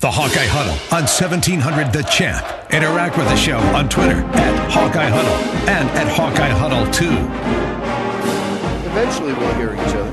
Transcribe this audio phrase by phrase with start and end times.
[0.00, 2.46] The Hawkeye Huddle on 1700 The Champ.
[2.72, 5.34] Interact with the show on Twitter at Hawkeye Huddle
[5.68, 7.06] and at Hawkeye Huddle 2.
[8.92, 10.12] Eventually, we'll hear each other.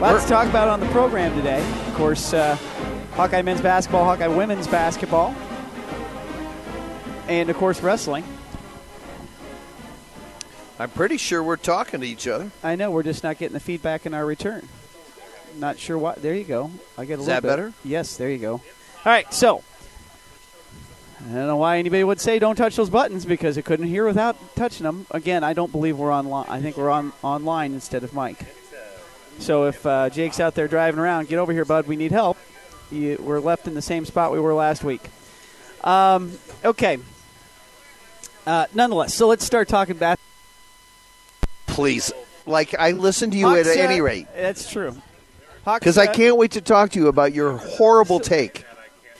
[0.00, 1.60] Lots to talk about on the program today.
[1.86, 2.56] Of course, uh,
[3.12, 5.34] Hawkeye men's basketball, Hawkeye women's basketball,
[7.28, 8.24] and of course, wrestling.
[10.78, 12.50] I'm pretty sure we're talking to each other.
[12.64, 14.66] I know we're just not getting the feedback in our return.
[15.56, 16.14] Not sure why.
[16.14, 16.70] There you go.
[16.98, 17.48] I get a Is little that bit.
[17.48, 17.72] better?
[17.84, 18.52] Yes, there you go.
[18.54, 18.62] All
[19.04, 19.62] right, so
[21.20, 24.04] I don't know why anybody would say don't touch those buttons because it couldn't hear
[24.06, 25.06] without touching them.
[25.10, 26.46] Again, I don't believe we're online.
[26.48, 28.44] I think we're on online instead of Mike.
[29.38, 31.86] So if uh, Jake's out there driving around, get over here, bud.
[31.86, 32.36] We need help.
[32.90, 35.00] You, we're left in the same spot we were last week.
[35.82, 36.32] Um,
[36.64, 36.98] okay.
[38.46, 40.18] Uh, nonetheless, so let's start talking back.
[41.66, 42.12] Please.
[42.44, 44.26] Like, I listen to you at uh, any rate.
[44.34, 45.00] That's true.
[45.64, 48.64] Because I uh, can't wait to talk to you about your horrible take.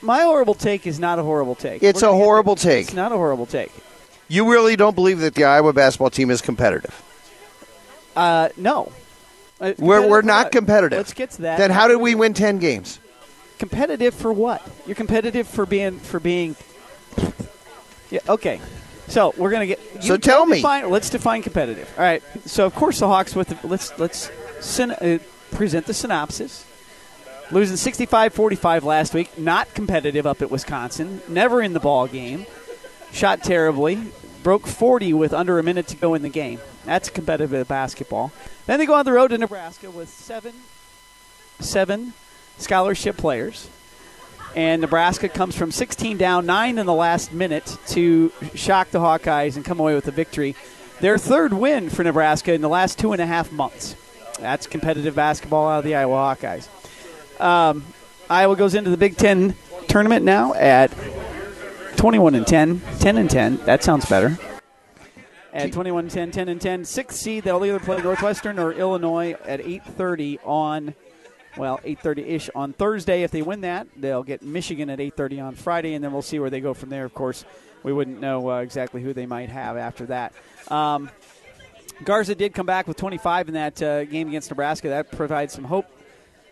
[0.00, 1.82] My horrible take is not a horrible take.
[1.82, 2.86] It's We're a get- horrible take.
[2.86, 3.72] It's not a horrible take.
[4.28, 7.00] You really don't believe that the Iowa basketball team is competitive.
[8.16, 8.92] Uh, no.
[9.60, 10.52] Uh, We're, we're not what?
[10.52, 10.96] competitive.
[10.96, 11.58] Let's get to that.
[11.58, 12.98] Then how did we win 10 games?
[13.62, 14.60] competitive for what?
[14.88, 16.56] You're competitive for being for being.
[18.10, 18.18] Yeah.
[18.28, 18.60] Okay.
[19.06, 19.78] So we're gonna get.
[20.00, 20.56] So tell me.
[20.56, 21.88] Define, let's define competitive.
[21.96, 22.24] All right.
[22.44, 25.18] So of course the Hawks with the, let's let's syn- uh,
[25.52, 26.66] present the synopsis.
[27.50, 32.46] Losing 65-45 last week, not competitive up at Wisconsin, never in the ball game,
[33.12, 34.10] shot terribly,
[34.42, 36.60] broke 40 with under a minute to go in the game.
[36.84, 38.32] That's competitive basketball.
[38.66, 40.54] Then they go on the road to Nebraska with seven
[41.60, 42.12] seven
[42.58, 43.68] scholarship players.
[44.54, 49.56] And Nebraska comes from 16 down, nine in the last minute to shock the Hawkeyes
[49.56, 50.54] and come away with a victory.
[51.00, 53.96] Their third win for Nebraska in the last two and a half months.
[54.40, 56.68] That's competitive basketball out of the Iowa Hawkeyes.
[57.40, 57.84] Um,
[58.28, 59.54] Iowa goes into the Big Ten
[59.88, 60.92] tournament now at
[61.96, 63.56] 21 and 10, 10 and 10.
[63.58, 64.38] That sounds better.
[65.52, 67.44] At 21 10, 10 and 10, sixth seed.
[67.44, 70.94] They'll either play Northwestern or Illinois at 8:30 on
[71.58, 73.22] well, 8:30 ish on Thursday.
[73.22, 76.38] If they win that, they'll get Michigan at 8:30 on Friday, and then we'll see
[76.38, 77.04] where they go from there.
[77.04, 77.44] Of course,
[77.82, 80.32] we wouldn't know uh, exactly who they might have after that.
[80.68, 81.10] Um,
[82.04, 84.88] Garza did come back with 25 in that uh, game against Nebraska.
[84.88, 85.86] That provides some hope.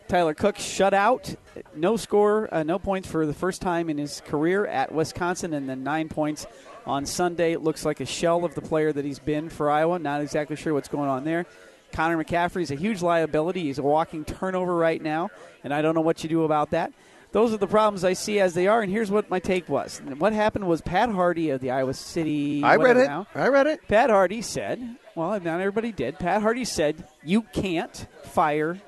[0.08, 1.32] Tyler Cook shut out,
[1.76, 5.68] no score, uh, no points for the first time in his career at Wisconsin, and
[5.68, 6.46] then nine points
[6.84, 7.52] on Sunday.
[7.52, 10.00] It looks like a shell of the player that he's been for Iowa.
[10.00, 11.46] Not exactly sure what's going on there.
[11.92, 13.62] Connor McCaffery is a huge liability.
[13.62, 15.30] He's a walking turnover right now,
[15.62, 16.92] and I don't know what you do about that.
[17.32, 20.02] Those are the problems I see as they are, and here's what my take was.
[20.18, 22.62] What happened was Pat Harty of the Iowa City.
[22.64, 23.06] I read it.
[23.06, 23.86] Now, I read it.
[23.86, 26.18] Pat Harty said, well, not everybody did.
[26.18, 28.80] Pat Harty said, you can't fire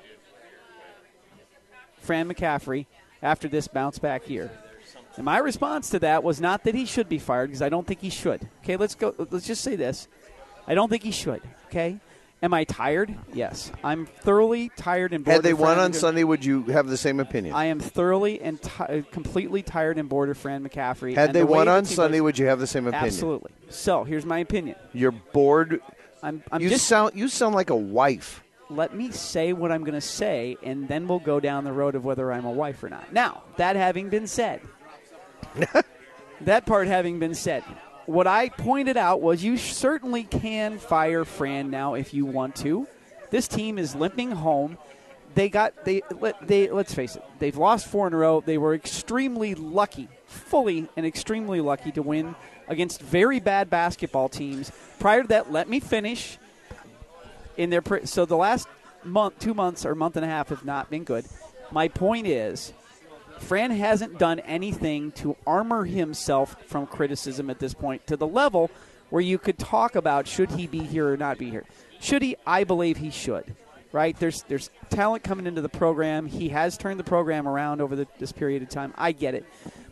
[1.99, 2.85] Fran McCaffery
[3.21, 4.51] after this bounce back year.
[5.15, 7.87] And my response to that was not that he should be fired because I don't
[7.87, 8.49] think he should.
[8.63, 9.13] Okay, let's go.
[9.29, 10.07] Let's just say this:
[10.67, 11.41] I don't think he should.
[11.67, 11.99] Okay,
[12.43, 13.15] am I tired?
[13.33, 15.33] Yes, I'm thoroughly tired and bored.
[15.37, 15.95] Had they won on McCaffery.
[15.95, 17.55] Sunday, would you have the same opinion?
[17.55, 21.15] I am thoroughly and ti uh, completely tired and bored of Fran McCaffery.
[21.15, 23.05] Had and they the won on Sunday, plays- would you have the same opinion?
[23.07, 23.51] Absolutely.
[23.69, 24.75] So here's my opinion.
[24.93, 25.81] You're bored.
[26.21, 28.43] I'm, I'm you just sound you sound like a wife.
[28.69, 31.95] let me say what I'm going to say, and then we'll go down the road
[31.95, 33.11] of whether I'm a wife or not.
[33.11, 34.61] Now, that having been said,
[36.41, 37.63] that part having been said,
[38.05, 42.87] what I pointed out was you certainly can fire Fran now if you want to.
[43.29, 44.77] This team is limping home.
[45.35, 47.23] They got they let they let's face it.
[47.39, 48.41] They've lost four in a row.
[48.41, 52.35] They were extremely lucky, fully and extremely lucky to win
[52.67, 54.71] against very bad basketball teams.
[54.99, 56.37] Prior to that, let me finish
[57.57, 58.67] in their so the last
[59.03, 61.25] month, two months or month and a half have not been good.
[61.71, 62.73] My point is,
[63.43, 68.71] Fran hasn't done anything to armor himself from criticism at this point to the level
[69.09, 71.65] where you could talk about should he be here or not be here.
[71.99, 72.35] Should he?
[72.47, 73.55] I believe he should.
[73.91, 74.17] Right?
[74.17, 76.25] There's there's talent coming into the program.
[76.25, 78.91] He has turned the program around over the, this period of time.
[78.97, 79.45] I get it.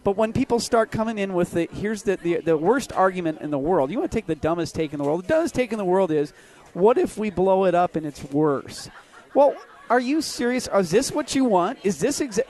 [0.03, 3.51] But when people start coming in with the here's the, the the worst argument in
[3.51, 3.91] the world.
[3.91, 5.25] You want to take the dumbest take in the world.
[5.25, 6.33] The dumbest take in the world is
[6.73, 8.89] what if we blow it up and it's worse?
[9.35, 9.55] Well,
[9.89, 10.67] are you serious?
[10.73, 11.77] Is this what you want?
[11.83, 12.47] Is this exa-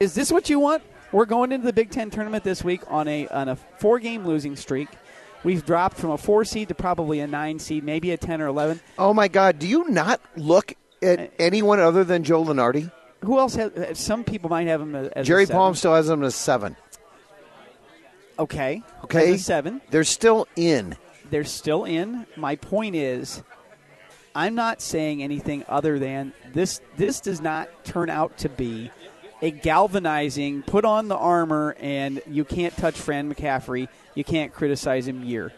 [0.00, 0.82] is this what you want?
[1.12, 4.26] We're going into the Big Ten tournament this week on a on a four game
[4.26, 4.88] losing streak.
[5.44, 8.46] We've dropped from a four seed to probably a nine seed, maybe a ten or
[8.46, 8.80] eleven.
[8.98, 9.58] Oh my God!
[9.58, 12.90] Do you not look at anyone other than Joe Lunardi?
[13.24, 13.72] Who else has?
[13.72, 15.46] Uh, some people might have him as a Jerry.
[15.46, 16.76] Palm still has them as seven.
[18.38, 18.82] Okay.
[19.04, 19.80] Okay, seven.
[19.90, 20.96] They're still in.
[21.30, 22.26] They're still in.
[22.36, 23.42] My point is,
[24.34, 26.80] I'm not saying anything other than this.
[26.96, 28.90] This does not turn out to be
[29.42, 35.06] a galvanizing, put on the armor, and you can't touch Fran McCaffery, You can't criticize
[35.06, 35.52] him year.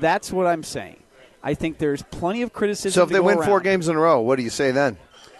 [0.00, 1.02] That's what I'm saying.
[1.42, 2.92] I think there's plenty of criticism.
[2.92, 4.96] So if they win four games in a row, what do you say then?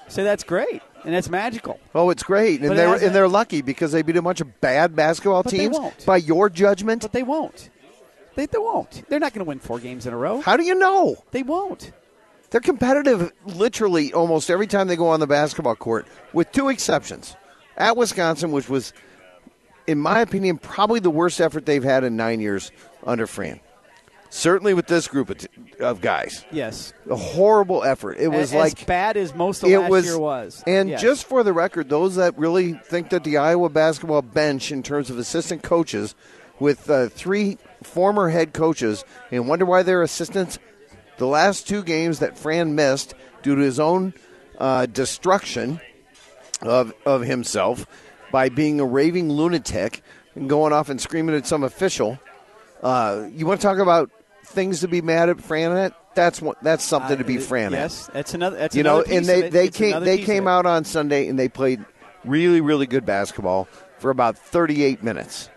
[0.08, 1.80] so that's great and that's magical.
[1.94, 4.60] Oh, it's great, and But they're and they're lucky because they beat a bunch of
[4.60, 5.78] bad basketball But teams.
[6.04, 7.70] By your judgment, But they won't.
[8.34, 9.08] They, they won't.
[9.08, 10.40] They're not going to win four games in a row.
[10.40, 11.16] how do you know?
[11.32, 11.92] They won't.
[12.50, 17.36] They're competitive literally almost every time they go on the basketball court, with two exceptions.
[17.76, 18.92] At Wisconsin, which was,
[19.86, 22.70] in my opinion, probably the worst effort they've had in nine years
[23.04, 23.60] under Fran.
[24.30, 25.48] Certainly with this group of, t-
[25.80, 26.44] of guys.
[26.50, 26.94] Yes.
[27.10, 28.16] A horrible effort.
[28.18, 30.64] It was as, like as bad as most of it last was, year was.
[30.66, 31.02] And Yes.
[31.02, 35.10] just for the record, those that really think that the Iowa basketball bench, in terms
[35.10, 36.14] of assistant coaches,
[36.58, 40.58] with uh, three former head coaches, and wonder why they're assistants,
[41.18, 44.14] the last two games that Fran missed due to his own
[44.58, 45.78] uh, destruction
[46.62, 47.86] of of himself
[48.30, 50.02] by being a raving lunatic
[50.34, 52.18] and going off and screaming at some official.
[52.82, 54.10] Uh, you want to talk about
[54.44, 55.94] things to be mad at Fran at?
[56.14, 56.62] That's what.
[56.62, 58.56] That's something to be Uh, Fran at Yes, that's another.
[58.56, 61.28] That's you know, another piece and they they It's came they came out on Sunday
[61.28, 61.84] and they played
[62.24, 63.68] really really good basketball
[63.98, 65.48] for about 38 minutes.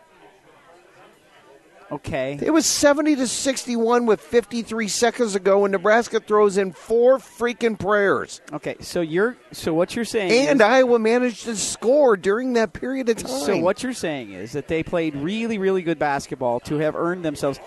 [1.91, 2.39] Okay.
[2.41, 7.77] It was 70 to 61 with 53 seconds ago and Nebraska throws in four freaking
[7.77, 8.41] prayers.
[8.51, 8.75] Okay.
[8.79, 9.37] So you're.
[9.51, 10.47] So what you're saying.
[10.47, 13.27] And is, Iowa managed to score during that period of time.
[13.27, 17.23] So what you're saying is that they played really, really good basketball to have earned
[17.23, 17.59] themselves.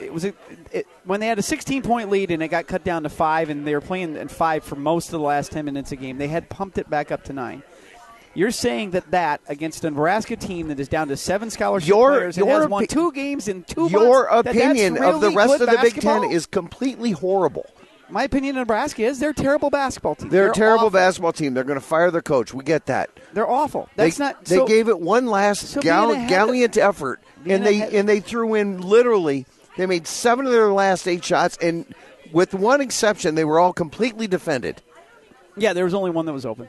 [0.00, 0.32] It was a,
[0.72, 3.50] it, when they had a 16 point lead and it got cut down to five,
[3.50, 6.06] and they were playing at five for most of the last 10 minutes of the
[6.06, 6.18] game.
[6.18, 7.62] They had pumped it back up to nine.
[8.34, 12.10] You're saying that that against a Nebraska team that is down to seven scholarship Your-
[12.12, 15.30] players and has won opi- two games in two Your months, that opinion of the
[15.30, 16.00] rest of the Big?
[16.00, 17.66] Ten is completely horrible.
[18.08, 20.28] My opinion of Nebraska is they're a terrible basketball team.
[20.28, 20.90] They're, a terrible awful.
[20.90, 21.54] basketball team.
[21.54, 22.52] They're going to fire their coach.
[22.52, 23.08] We get that.
[23.32, 23.88] They're awful.
[23.96, 24.44] That's they, not.
[24.44, 28.06] They so, gave it one last so gal- being ahead- gallant effort, and they and
[28.08, 29.46] they threw in literally.
[29.78, 31.86] They made seven of their last eight shots, and
[32.32, 34.82] with one exception, they were all completely defended.
[35.56, 36.68] Yeah, there was only one that was open.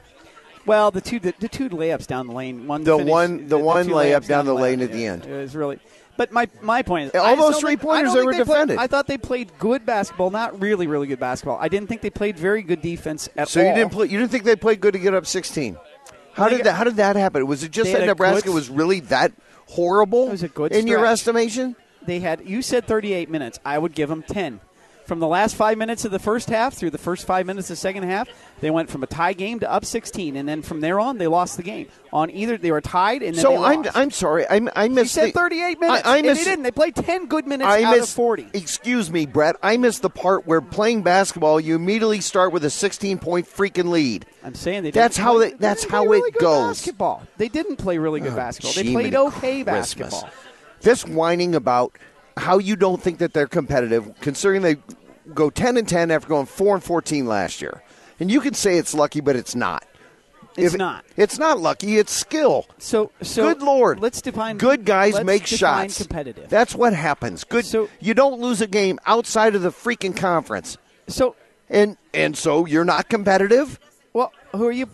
[0.66, 2.66] Well, the two the, the two layups down the lane.
[2.66, 5.26] One The finished- one- the one layup down the lane lane at the end.
[5.26, 5.78] It was really.
[6.16, 8.78] But my my point is, All those three-pointers, I don't they were played- defended.
[8.78, 11.58] I thought they played good basketball, not really really good basketball.
[11.60, 13.64] I didn't think they played very good defense at So all.
[13.66, 15.76] So you didn't play, you didn't think they played good to get up sixteen.
[16.34, 16.72] How They did got- that?
[16.76, 17.46] How did that happen?
[17.46, 19.32] Was it just that Nebraska good- was really that
[19.66, 21.74] horrible It was a good in your estimation?
[22.06, 23.58] They had you said 38 minutes.
[23.64, 24.60] I would give them 10.
[25.04, 27.74] From the last five minutes of the first half through the first five minutes of
[27.74, 28.26] the second half,
[28.60, 31.26] they went from a tie game to up 16, and then from there on, they
[31.26, 31.88] lost the game.
[32.10, 33.84] On either they were tied, and then So they I'm.
[33.94, 34.46] I'm sorry.
[34.48, 35.16] I I missed.
[35.16, 36.02] You said the, 38 minutes.
[36.06, 36.62] I, I missed, they didn't.
[36.62, 38.48] They played 10 good minutes I out missed of 40.
[38.54, 39.56] Excuse me, Brett.
[39.62, 43.90] I missed the part where playing basketball, you immediately start with a 16 point freaking
[43.90, 44.24] lead.
[44.42, 44.90] I'm saying they.
[44.90, 46.78] That's didn't how play, they- that's how play it really good goes.
[46.78, 47.22] Basketball.
[47.36, 48.72] They didn't play really good oh, basketball.
[48.72, 50.12] They played okay Christmas.
[50.12, 50.30] basketball.
[50.80, 51.98] This whining about
[52.36, 54.76] how you don't think that they're competitive, considering they
[55.34, 57.82] go 10 and 10 after going 4 and 14 last year.
[58.20, 59.84] And you can say it's lucky, but it's not.
[60.56, 61.04] It's If- not.
[61.16, 61.98] It's not lucky.
[61.98, 62.66] It's skill.
[62.78, 63.98] So, so Good lord.
[64.00, 64.56] Let's define.
[64.56, 65.98] Good guys make shots.
[65.98, 66.48] Competitive.
[66.48, 67.42] That's what happens.
[67.42, 67.64] Good.
[67.66, 70.78] So- you don't lose a game outside of the freaking conference,
[71.08, 71.34] so,
[71.68, 73.80] and and so you're not competitive.
[74.12, 74.88] well, who are you?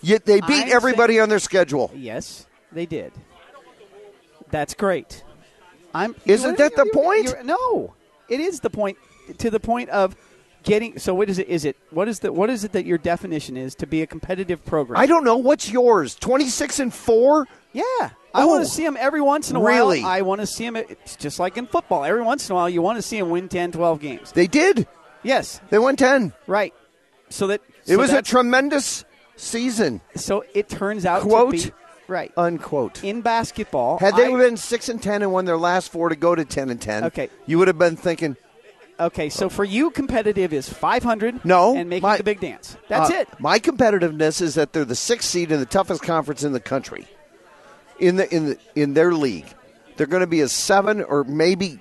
[0.00, 1.90] Yet they beat I'm everybody saying- on their schedule.
[1.92, 3.12] Yes, they did.
[4.50, 5.24] That's great.
[5.94, 6.14] I'm.
[6.26, 7.34] Isn't that the point?
[7.44, 7.94] no,
[8.28, 8.96] it is the point.
[9.38, 10.16] To the point of
[10.64, 10.98] getting.
[10.98, 11.48] So what is it?
[11.48, 14.06] Is it what is the what is it that your definition is to be a
[14.06, 15.00] competitive program?
[15.00, 16.14] I don't know what's yours.
[16.16, 17.46] Twenty six and four.
[17.72, 17.82] Yeah.
[18.32, 18.46] I Oh.
[18.46, 20.02] want to see them every once in a Really?
[20.02, 20.10] while.
[20.10, 20.76] I want to see them.
[20.76, 22.04] It's just like in football.
[22.04, 24.30] Every once in a while, you want to see them win 10, 12 games.
[24.32, 24.86] They did.
[25.24, 26.32] Yes, They won ten.
[26.46, 26.72] right.
[27.28, 29.04] So that It so was a tremendous
[29.36, 30.00] season.
[30.16, 31.72] so it turns out Quote, to be
[32.10, 33.02] right Unquote.
[33.04, 33.98] in basketball.
[33.98, 36.44] Had they I- been six and ten and won their last four to go to
[36.44, 37.30] ten and ten, Okay.
[37.46, 38.36] you would have been thinking,
[38.98, 41.42] okay, so for you, competitive is five hundred.
[41.44, 42.76] No, and making my- the big dance.
[42.88, 43.28] That's uh, it.
[43.38, 47.06] My competitiveness is that they're the sixth seed in the toughest conference in the country.
[47.98, 49.46] In the in the in their league,
[49.96, 51.80] they're going to be a seven or maybe,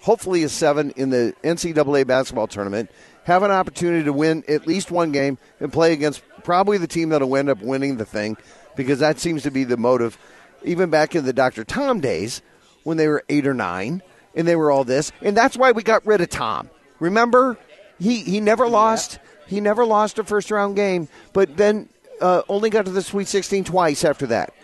[0.00, 2.90] hopefully a seven in the NCAA basketball tournament.
[3.24, 7.10] Have an opportunity to win at least one game and play against probably the team
[7.10, 8.36] that'll end up winning the thing,
[8.76, 10.18] because that seems to be the motive.
[10.64, 11.64] Even back in the Dr.
[11.64, 12.40] Tom days,
[12.84, 14.02] when they were eight or nine,
[14.34, 16.70] and they were all this, and that's why we got rid of Tom.
[17.00, 17.58] Remember,
[17.98, 19.18] he he never lost.
[19.46, 21.88] He never lost a first round game, but then
[22.20, 24.54] uh, only got to the Sweet 16 twice after that.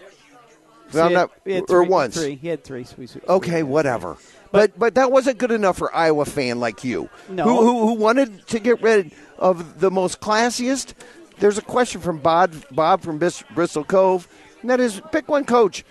[0.90, 2.14] So I'm not- had or three- once.
[2.16, 2.36] Three.
[2.36, 2.84] He had three.
[2.84, 4.16] Sweet, Okay, whatever.
[4.50, 7.44] But but that wasn't good enough for Iowa fan like you, No.
[7.44, 10.94] who, who who wanted to get rid of the most classiest.
[11.38, 14.26] There's a question from Bob, Bob from Bis- Bristol Cove,
[14.60, 15.84] and that is pick one coach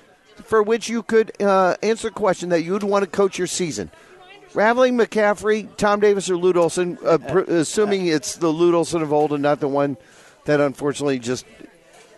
[0.44, 3.48] for which you could uh, answer a question that you would want to coach your
[3.48, 3.90] season.
[4.54, 9.14] Raveling McCaffrey, Tom Davis, or Lute Olson, uh, pr- assuming it's the Lute Olson of
[9.14, 9.98] old and not the one
[10.46, 11.46] that unfortunately just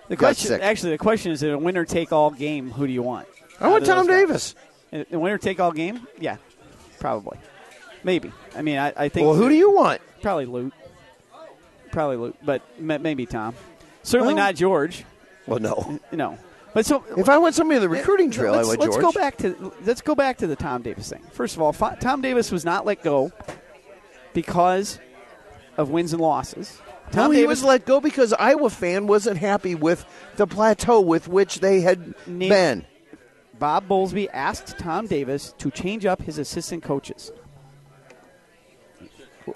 [0.08, 0.62] The question, sick.
[0.62, 3.28] actually, the question is: in a winner take all game, who do you want?
[3.60, 4.16] I want Tom guys?
[4.22, 4.56] Davis.
[4.92, 6.38] In a winner take all game, yeah,
[7.00, 7.38] probably,
[8.04, 8.32] maybe.
[8.56, 9.26] I mean, I, I think.
[9.28, 10.02] Well, who do you want?
[10.22, 10.74] Probably Lute.
[11.92, 13.56] Probably Lute, but ma- maybe Tom.
[14.04, 15.06] Certainly Well- not George.
[15.48, 16.00] Well, no.
[16.12, 16.38] No,
[16.74, 19.02] but so If I want somebody in the recruiting trail, let's, I would let's George.
[19.02, 21.24] go back to let's go back to the Tom Davis thing.
[21.32, 23.32] First of all, Fi- Tom Davis was not let go
[24.34, 25.00] because
[25.78, 26.80] of wins and losses.
[27.12, 30.06] Tom no, he Davis was let go because Iowa fan wasn't happy with
[30.36, 32.86] the plateau with which they had Name- been.
[33.58, 37.32] Bob Bowlesby asked Tom Davis to change up his assistant coaches.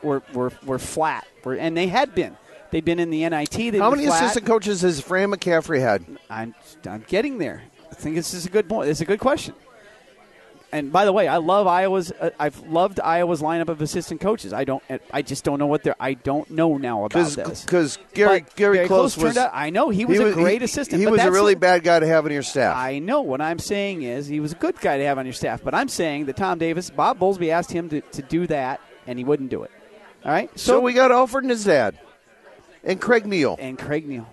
[0.02, 1.28] We're, we're, we're flat.
[1.44, 2.38] We're, and they had been.
[2.72, 3.76] They'd been in the NIT.
[3.76, 4.24] How many flat.
[4.24, 6.04] assistant coaches has Fran McCaffery had?
[6.30, 6.56] I'm,
[6.88, 7.62] I'm getting there.
[7.92, 8.90] I think this is a good point.
[8.90, 9.54] It's a good question.
[10.72, 12.12] And by the way, I love Iowa's.
[12.12, 14.54] Uh, I've loved Iowa's lineup of assistant coaches.
[14.54, 14.82] I don't.
[15.12, 15.96] I just don't know what they're.
[16.00, 17.62] I don't know now about this.
[17.62, 19.38] Because Gary, But Gary, Close, turned was.
[19.38, 19.52] out.
[19.54, 21.00] I know he was a great he- assistant.
[21.00, 22.76] He was a really what- bad guy to have on your staff.
[22.76, 23.22] I know.
[23.22, 25.62] What I'm saying is he was a good guy to have on your staff.
[25.64, 29.20] But I'm saying that Tom Davis, Bob Bowlesby asked him to, to do that, and
[29.20, 29.70] he wouldn't do it.
[30.26, 30.50] All right.
[30.58, 31.98] so we got Alford and his dad,
[32.84, 34.28] and Craig Neal, and Craig Neal.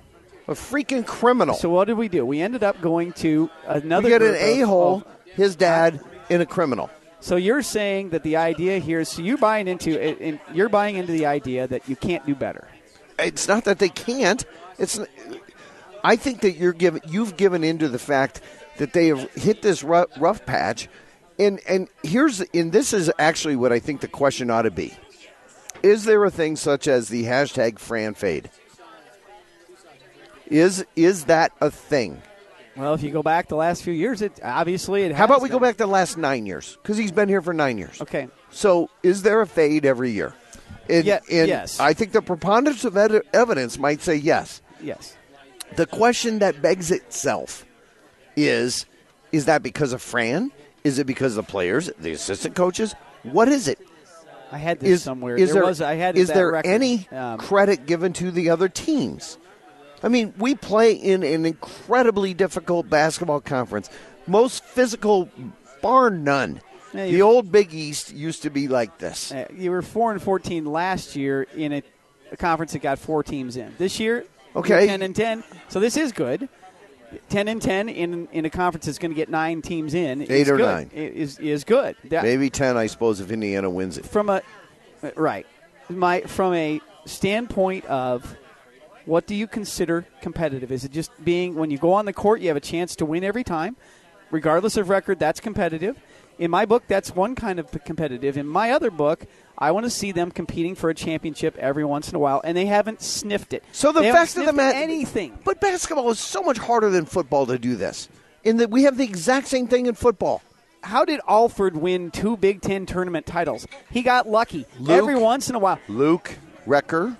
[0.47, 1.55] a freaking criminal.
[1.55, 2.25] So what did we do?
[2.25, 4.05] We ended up going to another.
[4.05, 6.91] we got an a hole, his dad, uh, and a criminal.
[7.21, 10.69] So you're saying that the idea here is so you're buying into it, and you're
[10.69, 12.67] buying into the idea that you can't do better.
[13.19, 14.45] It's not that they can't.
[14.79, 14.99] It's.
[16.03, 17.03] I think that you're given.
[17.07, 18.41] You've given into the fact
[18.79, 20.89] that they have hit this rough, rough patch,
[21.39, 24.95] and and here's and this is actually what I think the question ought to be:
[25.83, 28.51] Is there a thing such as the hashtag Fran Fade?
[30.47, 32.21] Is is that a thing?
[32.77, 35.13] Well, if you go back the last few years, it obviously it.
[35.13, 36.77] How about we go back the last nine years?
[36.83, 38.01] Because he's been here for nine years.
[38.01, 38.29] Okay.
[38.51, 40.35] So is there a fade every year?
[40.89, 41.79] And, Yeah, and yes.
[41.79, 44.61] I think the preponderance of ed- evidence might say yes.
[44.83, 45.17] Yes.
[45.77, 47.65] The question that begs itself
[48.37, 48.87] is
[49.31, 50.51] is that because of Fran?
[50.83, 52.95] Is it because of the players, the assistant coaches?
[53.23, 53.79] What is it?
[54.52, 55.37] I had this Is, somewhere.
[55.37, 55.80] is there, there, was.
[55.80, 56.69] I had is there record.
[56.69, 59.38] any Um, credit given to the other teams?
[60.02, 63.90] I mean, we play in an incredibly difficult basketball conference.
[64.26, 65.28] Most physical,
[65.83, 66.61] bar none.
[66.92, 69.30] Yeah, the old Big East used to be like this.
[69.30, 71.83] uh, you were four and fourteen last year in a,
[72.33, 73.73] a conference that got four teams in.
[73.78, 74.25] This year,
[74.57, 74.87] Okay.
[74.88, 75.45] ten and ten.
[75.69, 76.49] So this is good.
[77.29, 80.31] Ten and ten in in a conference that's going to get nine teams in.
[80.31, 80.67] Eight or good.
[80.67, 80.90] nine.
[80.93, 81.97] Is is good.
[82.05, 84.07] That- Maybe 10, I suppose, if Indiana wins it.
[84.07, 84.43] from a
[85.17, 85.47] right
[85.88, 88.37] my from a standpoint of
[89.07, 92.40] what do you consider competitive is it just being when you go on the court
[92.40, 93.76] you have a chance to win every time
[94.31, 95.97] regardless of record that's competitive
[96.38, 99.25] in my book that's one kind of competitive in my other book
[99.61, 102.57] i want to see them competing for a championship every once in a while and
[102.57, 106.19] they haven't sniffed it So the They fact of the matter, anything But basketball is
[106.19, 108.09] so much harder than football to do this.
[108.43, 110.43] In that we have the exact same thing in football.
[110.83, 115.49] how did alford win two big ten tournament titles he got lucky Luke- every once
[115.50, 117.17] in a while Luke Recker,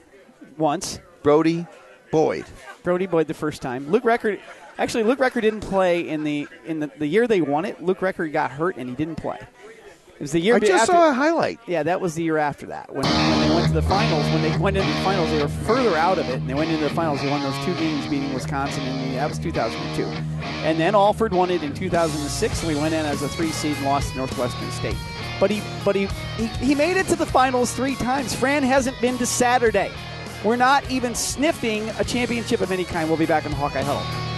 [0.57, 1.67] once Brody,
[2.11, 2.45] Boyd.
[2.83, 3.91] Brody Boyd the first time.
[3.91, 4.41] Luke Recker
[4.79, 7.83] actually, Luke Recker didn't play in the in the, the year they won it.
[7.83, 9.39] Luke Recker got hurt and he didn't play.
[10.21, 11.61] It was the year I just after, saw a highlight.
[11.67, 14.23] Yeah, that was the year after that when, when they went to the finals.
[14.27, 16.71] When they went into the finals, they were further out of it, and they went
[16.71, 17.23] into the finals.
[17.23, 20.03] They won those two games, beating Wisconsin, and that was 2002.
[20.63, 22.63] And then Alford won it in 2006.
[22.63, 24.97] And we went in as a three seed and lost to Northwestern State.
[25.41, 26.05] But he, but he,
[26.37, 28.35] he, he made it to the finals three times.
[28.35, 29.91] Fran hasn't been to Saturday.
[30.45, 33.09] We're not even sniffing a championship of any kind.
[33.09, 34.30] We'll be back in the Hawkeye Huddle.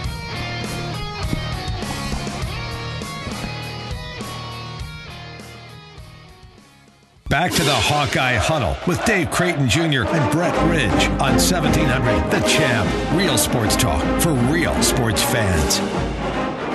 [7.33, 10.05] Back to the Hawkeye Huddle with Dave Creighton Jr.
[10.05, 13.17] and Brett Ridge on 1700 The Champ.
[13.17, 15.79] Real sports talk for real sports fans.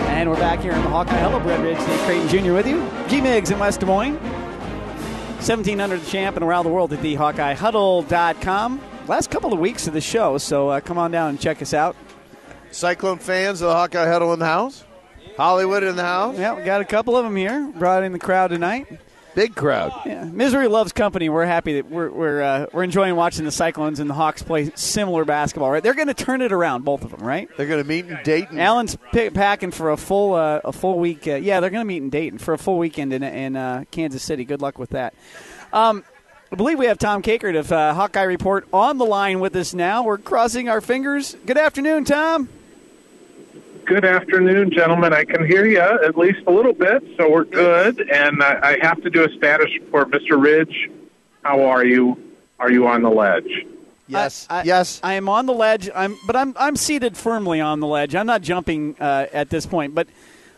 [0.08, 1.38] And we're back here in the Hawkeye Huddle.
[1.38, 2.54] Brett Ridge, Dave Creighton Jr.
[2.54, 2.80] with you.
[3.06, 4.16] G Migs in West Des Moines.
[4.16, 8.80] 1700 the champ and around the world at the HawkeyeHuddle.com.
[9.06, 11.72] Last couple of weeks of the show, so uh, come on down and check us
[11.72, 11.94] out.
[12.72, 14.84] Cyclone fans of the Hawkeye Huddle in the house.
[15.36, 16.36] Hollywood in the house.
[16.36, 17.72] Yeah, we got a couple of them here.
[17.76, 18.98] Brought in the crowd tonight.
[19.38, 19.92] Big crowd.
[20.04, 21.28] Yeah, misery loves company.
[21.28, 24.72] We're happy that we're we're uh, we're enjoying watching the Cyclones and the Hawks play
[24.74, 25.70] similar basketball.
[25.70, 27.20] Right, they're going to turn it around, both of them.
[27.20, 27.48] Right.
[27.56, 28.58] They're going to meet in Dayton.
[28.58, 31.28] Allen's pick, packing for a full uh, a full week.
[31.28, 33.84] Uh, yeah, they're going to meet in Dayton for a full weekend in in uh,
[33.92, 34.44] Kansas City.
[34.44, 35.14] Good luck with that.
[35.72, 36.02] Um,
[36.50, 39.72] I believe we have Tom Kakert of uh, Hawkeye Report on the line with us
[39.72, 40.02] now.
[40.02, 41.36] We're crossing our fingers.
[41.46, 42.48] Good afternoon, Tom.
[43.88, 45.14] Good afternoon, gentlemen.
[45.14, 47.98] I can hear you at least a little bit, so we're good.
[48.10, 50.10] And I, I have to do a status report.
[50.10, 50.38] Mr.
[50.38, 50.90] Ridge,
[51.42, 52.34] how are you?
[52.58, 53.64] Are you on the ledge?
[54.06, 54.46] Yes.
[54.50, 55.00] I, I, yes.
[55.02, 55.88] I am on the ledge.
[55.94, 58.14] I'm, but I'm I'm seated firmly on the ledge.
[58.14, 60.06] I'm not jumping uh, at this point, but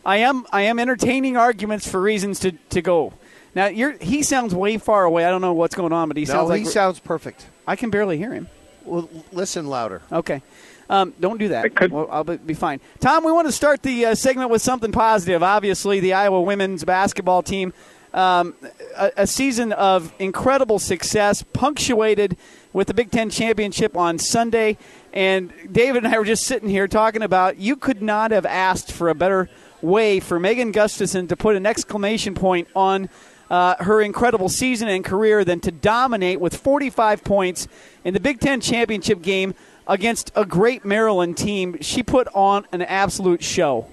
[0.05, 3.13] I am I am entertaining arguments for reasons to, to go.
[3.55, 5.25] Now you're he sounds way far away.
[5.25, 7.47] I don't know what's going on, but he no, sounds like he sounds perfect.
[7.65, 8.49] I can barely hear him.
[8.85, 10.03] Well, listen louder.
[10.11, 10.43] Okay.
[10.91, 11.77] Um, don't do that.
[11.77, 12.81] Could- well, I'll be, be fine.
[12.99, 15.41] Tom, we want to start the uh, segment with something positive.
[15.41, 17.73] Obviously, the Iowa women's basketball team,
[18.13, 18.57] um,
[18.97, 22.37] a, a season of incredible success, punctuated
[22.73, 24.79] with the Big Ten championship on Sunday.
[25.13, 28.91] And David and I were just sitting here talking about you could not have asked
[28.91, 29.49] for a better
[29.81, 33.09] way for Megan Gustafson to put an exclamation point on
[33.49, 37.69] uh, her incredible season and career than to dominate with 45 points
[38.05, 39.55] in the Big Ten championship game
[39.87, 41.79] against a great Maryland team.
[41.81, 43.87] She put on an absolute show.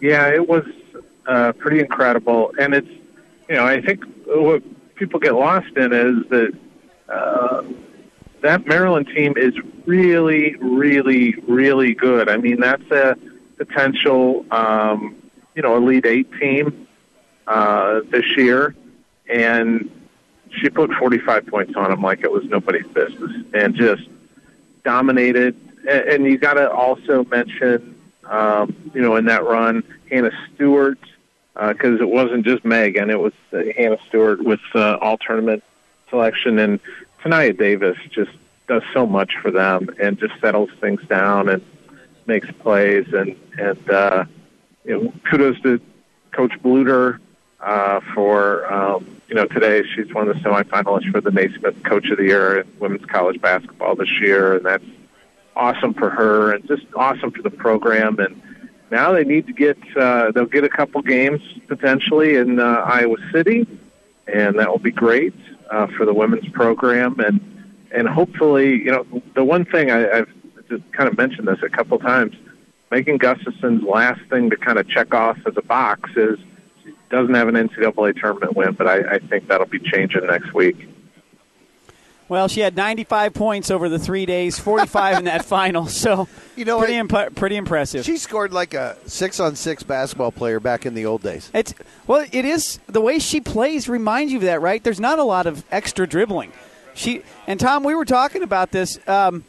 [0.00, 0.64] Yeah, it was
[1.26, 2.52] uh, pretty incredible.
[2.58, 2.88] And it's,
[3.48, 4.62] you know, I think what
[4.94, 6.52] people get lost in is that
[7.08, 7.62] uh,
[8.42, 9.54] that Maryland team is
[9.86, 12.28] really, really, really good.
[12.28, 13.16] I mean, that's a
[13.56, 15.16] potential, um,
[15.54, 16.86] you know, Elite Eight team
[17.46, 18.74] uh, this year.
[19.28, 19.90] And
[20.50, 24.08] she put 45 points on them like it was nobody's business and just
[24.88, 25.54] dominated.
[25.86, 30.98] And, you got to also mention, um, you know, in that run, Hannah Stewart,
[31.54, 35.62] because it wasn't just Megan, it was uh, Hannah Stewart with uh, all tournament
[36.08, 36.58] selection.
[36.58, 36.80] And
[37.22, 38.30] Tania Davis just
[38.66, 41.62] does so much for them and just settles things down and
[42.26, 43.12] makes plays.
[43.12, 44.24] And, and uh,
[44.86, 45.80] you know, kudos to
[46.32, 47.18] Coach Bluder
[47.60, 52.08] uh, for, um, you know, today she's one of the semifinalists for the Naismith Coach
[52.10, 54.56] of the Year in women's college basketball this year.
[54.56, 54.84] And that's
[55.56, 58.18] awesome for her and just awesome for the program.
[58.20, 58.40] And
[58.90, 63.16] now they need to get, uh, they'll get a couple games potentially in uh, Iowa
[63.32, 63.66] City,
[64.26, 65.34] and that will be great
[65.70, 67.18] uh, for the women's program.
[67.18, 67.40] And,
[67.90, 69.04] and hopefully, you know,
[69.34, 70.28] the one thing I, I've
[70.68, 72.34] just kind of mentioned this a couple times,
[72.90, 76.38] Megan Gustafson's last thing to kind of check off as a box is
[77.10, 80.88] doesn't have an NCAA tournament win, but I, I think that'll be changing next week.
[82.28, 85.86] Well, she had 95 points over the three days, 45 in that final.
[85.86, 88.04] So, You know pretty, imp- pretty impressive.
[88.04, 91.50] She scored like a six on six basketball player back in the old days.
[91.54, 91.72] It's
[92.06, 94.84] well, it is the way she plays reminds you of that, right?
[94.84, 96.52] There's not a lot of extra dribbling.
[96.92, 98.98] She and Tom, we were talking about this.
[99.08, 99.44] Um,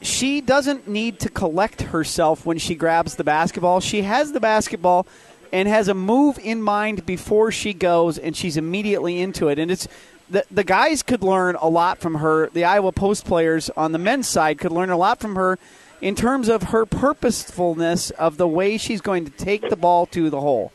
[0.00, 3.80] she doesn't need to collect herself when she grabs the basketball.
[3.80, 5.06] She has the basketball
[5.54, 9.58] and has a move in mind before she goes, and she's immediately into it.
[9.60, 9.86] And it's
[10.28, 12.50] the the guys could learn a lot from her.
[12.50, 15.60] The Iowa Post players on the men's side could learn a lot from her
[16.00, 20.28] in terms of her purposefulness of the way she's going to take the ball to
[20.28, 20.72] the hole.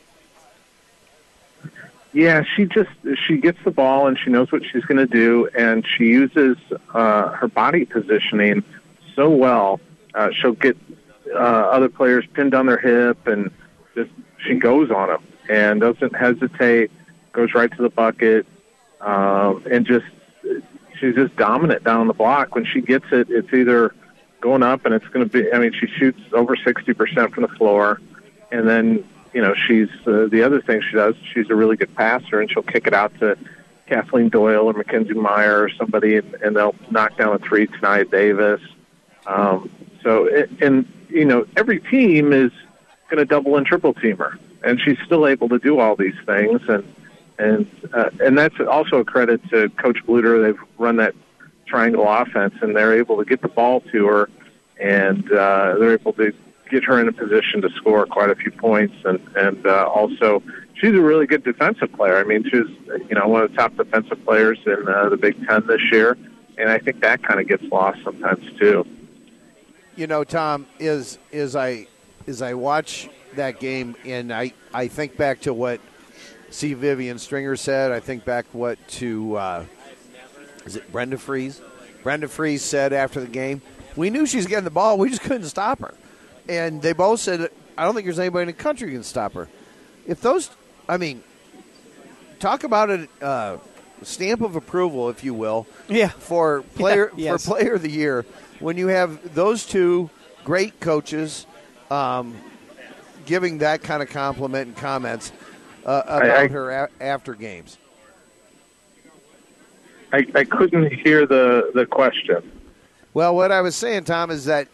[2.13, 2.89] Yeah, she just
[3.27, 6.55] she gets the ball and she knows what she's going to do, and she uses
[6.93, 8.63] uh, her body positioning
[9.13, 9.81] so well.
[10.13, 10.77] Uh, she'll get
[11.33, 13.51] uh, other players pinned on their hip, and
[13.93, 14.09] just
[14.45, 16.91] she goes on them and doesn't hesitate.
[17.31, 18.47] Goes right to the bucket,
[19.01, 20.05] um, and just
[20.99, 22.55] she's just dominant down the block.
[22.55, 23.93] When she gets it, it's either
[24.41, 25.53] going up, and it's going to be.
[25.53, 28.01] I mean, she shoots over sixty percent from the floor,
[28.51, 31.15] and then you know, she's uh, the other thing she does.
[31.33, 33.37] She's a really good passer, and she'll kick it out to
[33.87, 38.09] Kathleen Doyle or Makenzie Meyer or somebody, and, and they'll knock down a three tonight.
[38.11, 38.61] Davis.
[39.27, 39.69] Um,
[40.01, 42.51] so, it, and you know, every team is
[43.09, 46.15] going to double and triple team her, and she's still able to do all these
[46.25, 46.83] things, and
[47.37, 50.41] and uh, and that's also a credit to Coach Bluder.
[50.41, 51.15] They've run that
[51.65, 54.29] triangle offense, and they're able to get the ball to her,
[54.79, 56.33] and uh, they're able to
[56.69, 60.43] get her in a position to score quite a few points, and and uh, also
[60.75, 62.17] she's a really good defensive player.
[62.17, 62.69] I mean, she's
[63.09, 66.17] you know one of the top defensive players in uh, the Big Ten this year,
[66.57, 68.85] and I think that kind of gets lost sometimes too.
[69.95, 71.87] You know, Tom, is is I
[72.29, 75.81] as I watch that game and I I think back to what
[76.51, 76.73] C.
[76.73, 77.91] Vivian Stringer said.
[77.91, 79.65] I think back what to uh,
[80.65, 81.59] is it Brenda Frese?
[82.03, 83.61] Brenda Frese said after the game,
[83.95, 85.93] we knew she was getting the ball, we just couldn't stop her.
[86.47, 89.33] And they both said, I don't think there's anybody in the country who can stop
[89.33, 89.47] her.
[90.07, 90.49] If those,
[90.87, 91.21] I mean,
[92.39, 93.57] talk about a uh,
[94.01, 96.07] stamp of approval, if you will, Yeah.
[96.07, 97.45] for player Yeah, yes.
[97.45, 98.25] for player of the year
[98.59, 100.09] when you have those two
[100.45, 101.45] great coaches
[101.89, 102.35] um,
[103.25, 105.31] giving that kind of compliment and comments
[105.85, 107.77] uh, about I- her a- after games.
[110.11, 112.51] I, I couldn't hear the the question.
[113.13, 114.67] Well, what I was saying, Tom, is that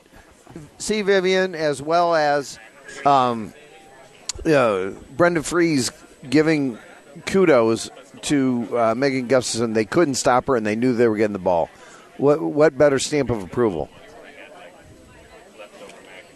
[0.77, 1.01] C.
[1.01, 2.57] Vivian as well as
[3.05, 3.53] um,
[4.45, 5.91] uh, Brenda Frese
[6.29, 6.77] giving
[7.25, 7.89] kudos
[8.23, 9.73] to uh, Megan Gustafson.
[9.73, 11.69] They couldn't stop her, and they knew they were getting the ball.
[12.17, 13.89] What what better stamp of approval?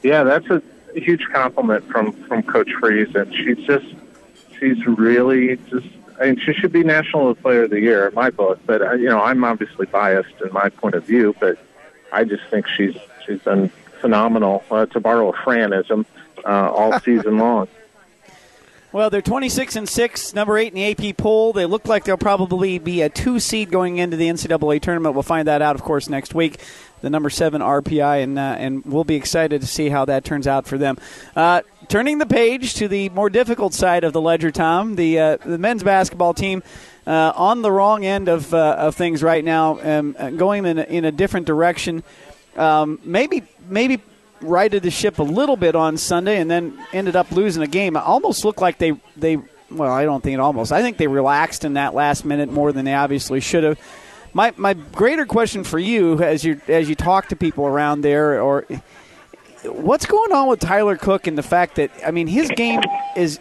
[0.04, 0.62] Yeah, that's a
[0.96, 3.86] huge compliment from from Coach Frese, and she's just
[4.60, 5.88] she's really just.
[6.20, 8.94] I mean, she should be National Player of the Year in my book, but uh,
[8.94, 11.58] you know, I'm obviously biased in my point of view, but
[12.12, 13.70] I just think she's she's been
[14.02, 14.64] phenomenal.
[14.70, 16.06] Uh, to borrow a Franism,
[16.46, 17.68] uh, all season long.
[18.92, 21.54] Well, they're 26 and six, number eight in the AP poll.
[21.54, 25.14] They look like they'll probably be a two seed going into the NCAA tournament.
[25.14, 26.60] We'll find that out, of course, next week.
[27.02, 30.48] The number seven RPI, and uh, and we'll be excited to see how that turns
[30.48, 30.98] out for them.
[31.36, 35.38] Uh, turning the page to the more difficult side of the ledger, Tom, the uh,
[35.38, 36.64] the men's basketball team.
[37.06, 40.84] Uh, on the wrong end of, uh, of things right now, um, going in a,
[40.84, 42.04] in a different direction.
[42.56, 44.02] Um, maybe maybe
[44.42, 47.96] righted the ship a little bit on Sunday and then ended up losing a game.
[47.96, 49.38] It almost looked like they they
[49.72, 50.72] well, I don't think it almost.
[50.72, 53.80] I think they relaxed in that last minute more than they obviously should have.
[54.34, 58.42] My my greater question for you as you as you talk to people around there
[58.42, 58.66] or
[59.64, 62.82] what's going on with Tyler Cook and the fact that I mean his game
[63.16, 63.40] is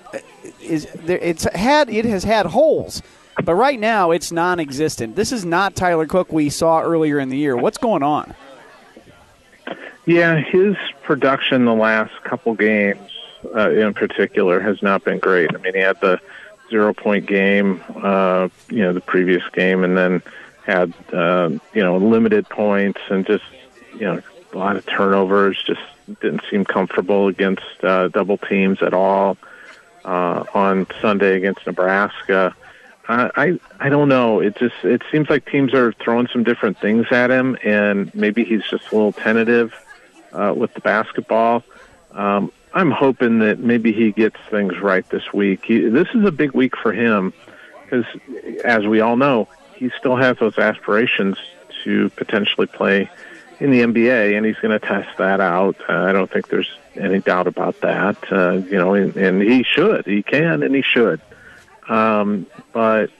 [0.61, 3.03] is there, it's had it has had holes.
[3.45, 5.15] But right now, it's non-existent.
[5.15, 7.57] This is not Tyler Cook we saw earlier in the year.
[7.57, 8.35] What's going on?
[10.09, 13.11] Yeah, his production the last couple games,
[13.55, 15.55] uh, in particular, has not been great.
[15.55, 16.18] I mean, he had the
[16.71, 20.23] zero point game, uh, you know, the previous game, and then
[20.64, 23.44] had uh, you know limited points and just
[23.92, 24.23] you know
[24.55, 25.62] a lot of turnovers.
[25.66, 25.83] Just
[26.23, 29.37] didn't seem comfortable against uh, double teams at all
[30.07, 32.57] uh, on Sunday against Nebraska.
[33.07, 34.40] I, I I don't know.
[34.40, 38.42] It just it seems like teams are throwing some different things at him, and maybe
[38.42, 39.75] he's just a little tentative
[40.33, 41.64] uh, with the basketball.
[42.12, 45.64] Um, I'm hoping that maybe he gets things right this week.
[45.64, 47.33] He, this is a big week for him
[47.83, 48.05] because,
[48.64, 51.38] as we all know, he still has those aspirations
[51.85, 53.11] to potentially play
[53.61, 55.77] in the NBA, and he's going to test that out.
[55.88, 58.17] Uh, I don't think there's any doubt about that.
[58.31, 61.21] Uh, you know, and, and he should, he can, and he should.
[61.88, 63.11] Um, but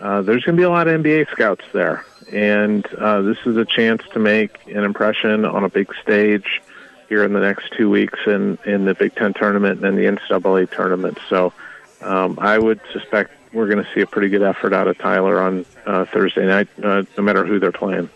[0.00, 3.56] uh, there's going to be a lot of NBA scouts there, and uh, this is
[3.56, 6.62] a chance to make an impression on a big stage
[7.08, 10.70] here in the next two weeks in in the Big Ten tournament and the NCAA
[10.70, 11.18] tournament.
[11.28, 11.52] So
[12.00, 15.40] um, I would suspect we're going to see a pretty good effort out of Tyler
[15.40, 18.10] on uh, Thursday night, uh, no matter who they're playing.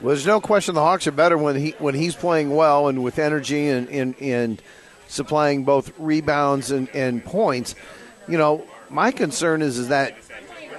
[0.00, 3.04] Well, there's no question the Hawks are better when he when he's playing well and
[3.04, 4.62] with energy and and, and
[5.08, 7.74] supplying both rebounds and, and points.
[8.26, 10.16] You know, my concern is is that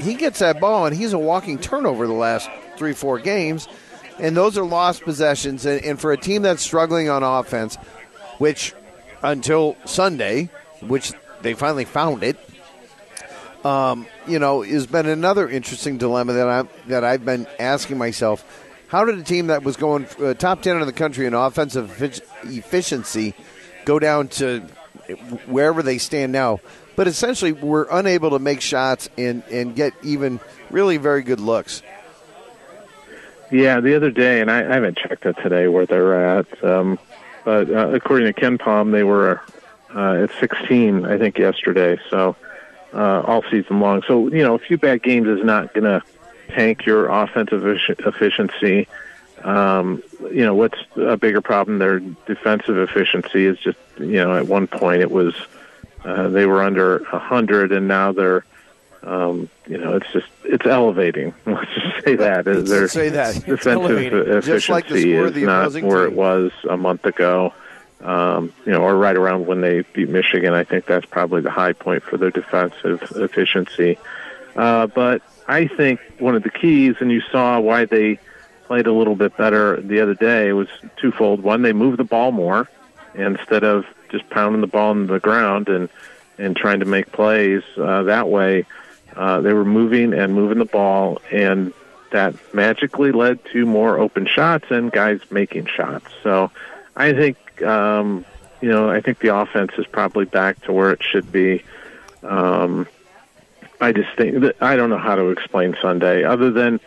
[0.02, 3.68] he gets that ball and he's a walking turnover the last three four games,
[4.20, 5.66] and those are lost possessions.
[5.66, 7.76] And, and for a team that's struggling on offense,
[8.38, 8.74] which
[9.24, 10.50] until Sunday,
[10.82, 12.38] which they finally found it,
[13.64, 18.44] um, you know, has been another interesting dilemma that I that I've been asking myself.
[18.88, 22.02] How did a team that was going uh, top ten in the country in offensive
[22.44, 23.36] efficiency
[23.86, 24.64] go down to
[25.48, 26.60] wherever they stand now?
[26.96, 31.82] But essentially, we're unable to make shots and and get even really very good looks.
[33.52, 36.98] Yeah, the other day, and I, I haven't checked it today where they're at, um,
[37.44, 39.42] but uh, according to KenPom, they were
[39.94, 42.00] uh, at 16, I think, yesterday.
[42.10, 42.38] So
[42.94, 44.04] uh, all season long.
[44.08, 46.02] So you know, a few bad games is not going to
[46.50, 48.88] tank your offensive efficiency.
[49.44, 51.80] Um, you know, what's a bigger problem?
[51.80, 55.36] Their defensive efficiency is just you know, at one point it was
[56.04, 58.46] uh, they were under a hundred, and now they're
[59.04, 61.34] um, you know, it's just it's elevating.
[61.46, 62.46] Let's just say that.
[62.46, 66.14] Let's say that defensive efficiency like is not where team.
[66.14, 67.54] it was a month ago
[68.04, 70.54] um, you know, or right around when they beat Michigan.
[70.54, 73.98] I think that's probably the high point for their defensive efficiency.
[74.56, 78.20] Uh, but I think one of the keys, and you saw why they
[78.72, 81.44] played a little bit better the other day, it was twofold.
[81.44, 82.70] One, they moved the ball more
[83.14, 85.90] instead of just pounding the ball in the ground and
[86.38, 88.66] and trying to make plays uh, that way.
[89.14, 91.74] Uh, they were moving and moving the ball, and
[92.14, 96.08] that magically led to more open shots and guys making shots.
[96.24, 96.50] So
[96.96, 98.24] I think um,
[98.62, 101.62] you know, I think the offense is probably back to where it should be.
[102.24, 102.88] Um,
[103.82, 106.80] I just think I don't know how to explain Sunday other than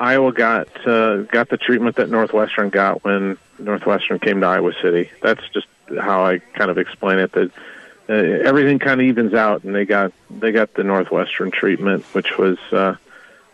[0.00, 5.10] Iowa got uh, got the treatment that Northwestern got when Northwestern came to Iowa City.
[5.22, 5.66] That's just
[6.00, 7.32] how I kind of explain it.
[7.32, 7.50] That
[8.08, 12.38] uh, everything kind of evens out, and they got they got the Northwestern treatment, which
[12.38, 12.94] was uh,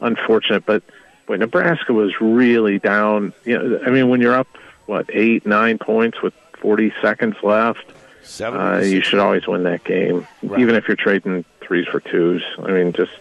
[0.01, 0.67] unfortunate.
[0.67, 0.83] But
[1.27, 3.33] boy, Nebraska was really down.
[3.45, 4.49] You know, I mean, when you're up
[4.87, 7.85] what eight, nine points with 40 seconds left,
[8.23, 8.61] Seven.
[8.61, 10.61] uh, you should always win that game, Right.
[10.61, 12.43] even if you're trading threes for twos.
[12.59, 13.13] I mean, just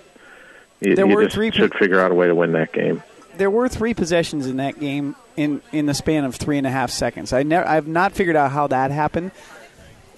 [0.81, 3.01] you, There you were just three should figure out a way to win that game.
[3.37, 6.71] There were three possessions in that game in, in the span of three and a
[6.71, 7.33] half seconds.
[7.33, 9.31] I never, I've not figured out how that happened.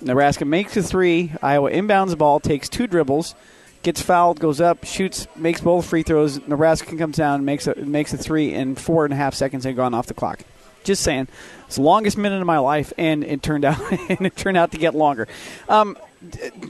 [0.01, 1.32] Nebraska makes a three.
[1.41, 3.34] Iowa inbounds the ball, takes two dribbles,
[3.82, 6.45] gets fouled, goes up, shoots, makes both free throws.
[6.47, 9.63] Nebraska comes down, makes a makes a three in four and a half seconds.
[9.63, 10.41] They've gone off the clock.
[10.84, 11.28] Just saying,
[11.65, 14.71] it's the longest minute of my life, and it turned out and it turned out
[14.71, 15.28] to get longer.
[15.67, 15.97] Um,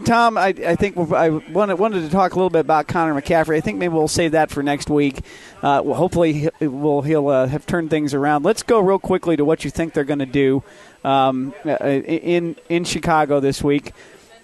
[0.06, 3.58] Tom, I, I think I wanted, wanted to talk a little bit about Connor McCaffery.
[3.58, 5.20] I think maybe we'll save that for next week.
[5.62, 8.44] Uh, well, hopefully, will he'll uh, have turned things around.
[8.44, 10.64] Let's go real quickly to what you think they're going to do
[11.04, 13.94] um, uh, in in Chicago this week.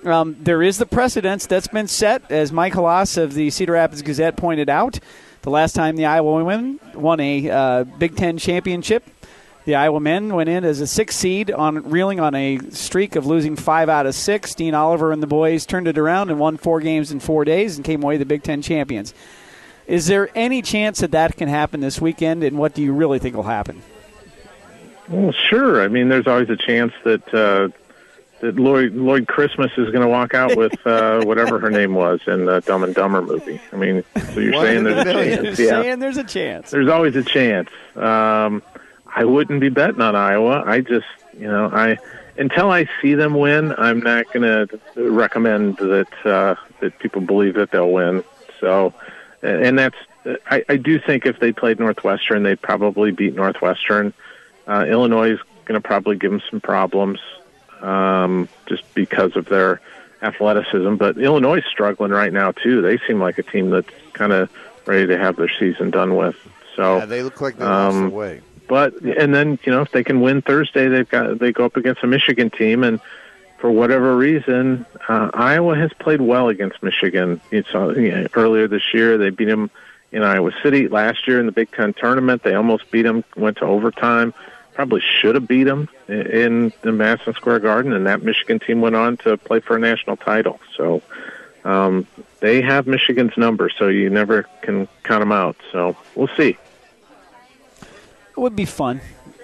[0.04, 4.02] Um, there is the precedence that's been set, as Mike Hlas of the Cedar Rapids
[4.02, 5.00] Gazette pointed out.
[5.44, 9.04] The last time the Iowa women won a uh, Big Ten championship,
[9.66, 13.26] the Iowa men went in as a six seed on reeling on a streak of
[13.26, 14.56] losing five out of six.
[14.56, 17.76] Dean Oliver and the boys turned it around and won four games in four days
[17.76, 19.14] and came away the Big Ten champions.
[19.88, 22.44] Is there any chance that that can happen this weekend?
[22.44, 23.82] And what do you really think will happen?
[25.10, 25.82] Well, sure.
[25.84, 27.70] I mean, there's always a chance that uh,
[28.40, 32.22] that Lloyd Lloyd Christmas is going to walk out with uh, whatever her name was
[32.28, 33.60] in the Dumb and Dumber movie.
[33.74, 35.60] I mean, so you're saying there's a chance?
[35.60, 36.72] Yeah, Saying there's a chance.
[36.72, 37.70] there's always a chance.
[37.96, 38.64] Um,
[39.16, 40.64] I wouldn't be betting on Iowa.
[40.66, 41.06] I just,
[41.38, 41.98] you know, I
[42.38, 44.80] until I see them win, I'm not going to
[45.12, 48.24] recommend that uh, that people believe that they'll win.
[48.60, 48.94] So,
[49.42, 49.96] and that's
[50.50, 54.14] I, I do think if they played Northwestern, they'd probably beat Northwestern.
[54.68, 57.20] Uh, Illinois is going to probably give them some problems
[57.82, 59.82] um, just because of their
[60.22, 60.96] athleticism.
[60.96, 62.82] But Illinois is struggling right now too.
[62.82, 64.50] They seem like a team that's kind of
[64.86, 66.36] ready to have their season done with.
[66.76, 68.42] So Yeah, they look like they Um, lost the way.
[68.72, 71.76] But and then you know if they can win Thursday, they've got they go up
[71.76, 73.02] against a Michigan team, and
[73.58, 77.42] for whatever reason, uh, Iowa has played well against Michigan.
[77.52, 79.72] You saw you know, earlier this year they beat them
[80.14, 80.88] in Iowa City.
[80.88, 84.34] Last year in the Big Ten tournament, they almost beat them, went to overtime.
[84.74, 88.96] Probably should have beat them in the Madison Square Garden, and that Michigan team went
[88.96, 90.62] on to play for a national title.
[90.78, 91.02] So
[91.66, 92.08] um,
[92.40, 95.58] they have Michigan's number, so you never can count them out.
[95.74, 96.58] So we'll see.
[98.32, 99.02] It would be fun.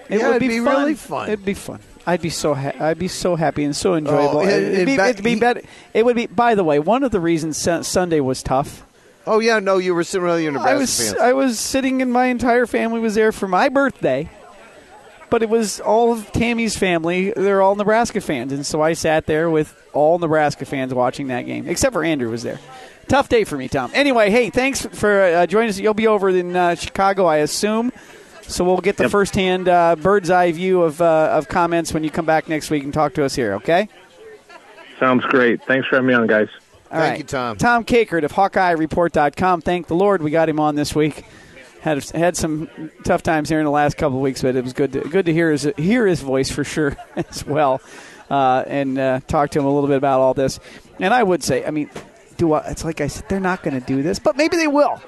[0.10, 0.80] It Yeah, would be, be fun.
[0.82, 1.28] really fun.
[1.30, 1.80] It'd be fun.
[2.06, 4.38] I'd be so ha- I'd be so happy and so enjoyable.
[4.38, 5.62] Oh, and- it'd, be, it'd be he- better.
[5.93, 6.28] It would be.
[6.28, 8.84] By the way, one of the reasons Sun- Sunday was tough.
[9.26, 11.19] Oh yeah, no, you were sitting with your Nebraska I was fans.
[11.19, 14.30] I was sitting and my entire family was there for my birthday.
[15.30, 17.34] But it was all of Tammy's family.
[17.36, 21.41] They're all Nebraska fans, and so I sat there with all Nebraska fans watching that
[21.45, 22.60] game, except for Andrew was there.
[23.10, 23.91] Tough day for me, Tom.
[23.93, 25.78] Anyway, hey, thanks for uh, joining us.
[25.80, 27.91] You'll be over in uh, Chicago, I assume.
[28.48, 29.12] So we'll get the Yep.
[29.12, 32.84] firsthand uh, bird's eye view of uh, of comments when you come back next week
[32.84, 33.54] and talk to us here.
[33.56, 33.90] Okay.
[35.00, 35.62] Sounds great.
[35.66, 36.48] Thanks for having me on, guys.
[36.92, 37.18] All Thank right.
[37.20, 37.58] you, Tom.
[37.58, 39.62] Tom Kakert of HawkeyeReport.com.
[39.62, 41.26] Thank the Lord we got him on this week.
[41.82, 42.70] Had had some
[43.04, 45.26] tough times here in the last couple of weeks, but it was good to, good
[45.28, 47.82] to hear his hear his voice for sure as well,
[48.32, 50.60] uh, and uh, talk to him a little bit about all this.
[51.00, 51.90] And I would say, I mean,
[52.38, 54.68] do I, it's like I said, they're not going to do this, but maybe they
[54.68, 55.00] will.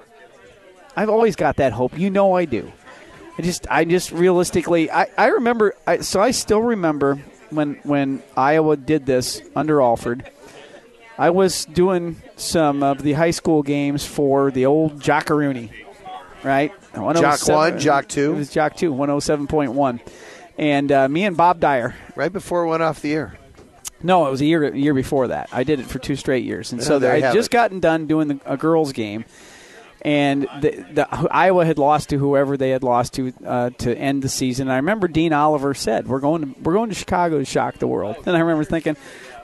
[0.95, 1.97] I've always got that hope.
[1.97, 2.71] You know, I do.
[3.39, 5.73] I just, I just realistically, I, I remember.
[5.87, 7.15] I, so I still remember
[7.49, 10.29] when when Iowa did this under Alford.
[11.17, 15.69] I was doing some of the high school games for the old Jockaroonie,
[16.43, 16.71] right?
[16.93, 18.33] Jock 107 one, Jock two.
[18.33, 19.99] It was Jock 2, 107.1.
[20.57, 23.37] And uh, me and Bob Dyer, right before it went off the air.
[24.03, 25.49] no, it was a year a year before that.
[25.53, 27.51] I did it for two straight years, and Yeah, so I just it.
[27.51, 29.23] gotten done doing the, a girls' game,
[30.01, 34.21] and the, the Iowa had lost to whoever they had lost to uh, to end
[34.23, 34.67] the season.
[34.67, 37.79] And I remember Dean Oliver said, "We're going to we're going to Chicago to shock
[37.79, 38.95] the world." And I remember thinking,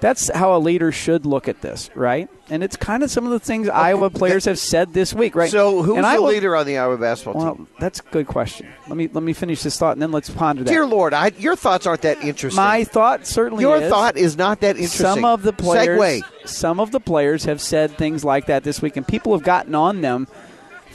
[0.01, 2.29] that's how a leader should look at this, right?
[2.49, 5.49] And it's kind of some of the things Iowa players have said this week, right?
[5.49, 7.67] So who's and the Iowa- leader on the Iowa basketball Well, team?
[7.79, 8.67] that's a good question.
[8.87, 10.69] Let me let me finish this thought, and then let's ponder that.
[10.69, 12.61] Dear Lord, I, your thoughts aren't that interesting.
[12.63, 15.05] My thought certainly your is thought is not that interesting.
[15.05, 16.47] some of the players Segue.
[16.47, 19.73] some of the players have said things like that this week and people have gotten
[19.73, 20.27] on them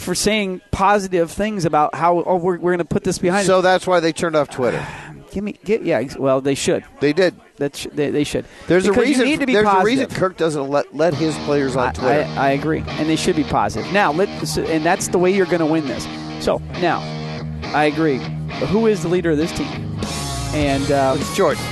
[0.01, 3.61] for saying positive things about how oh we're, we're going to put this behind So
[3.63, 4.85] that's why they turned off Twitter.
[5.31, 7.35] give me get yeah well they should They did.
[7.59, 9.27] that sh- they, they should There's Because a reason.
[9.27, 9.83] you need to be there's positive.
[9.83, 12.25] a reason Kirk doesn't let let his players on I, Twitter.
[12.37, 15.47] I, I agree and they should be positive now let and that's the way you're
[15.47, 16.05] going to win this
[16.45, 16.99] so now
[17.73, 18.19] I agree
[18.59, 19.69] But who is the leader of this team
[20.53, 21.63] and uh, it's Jordan.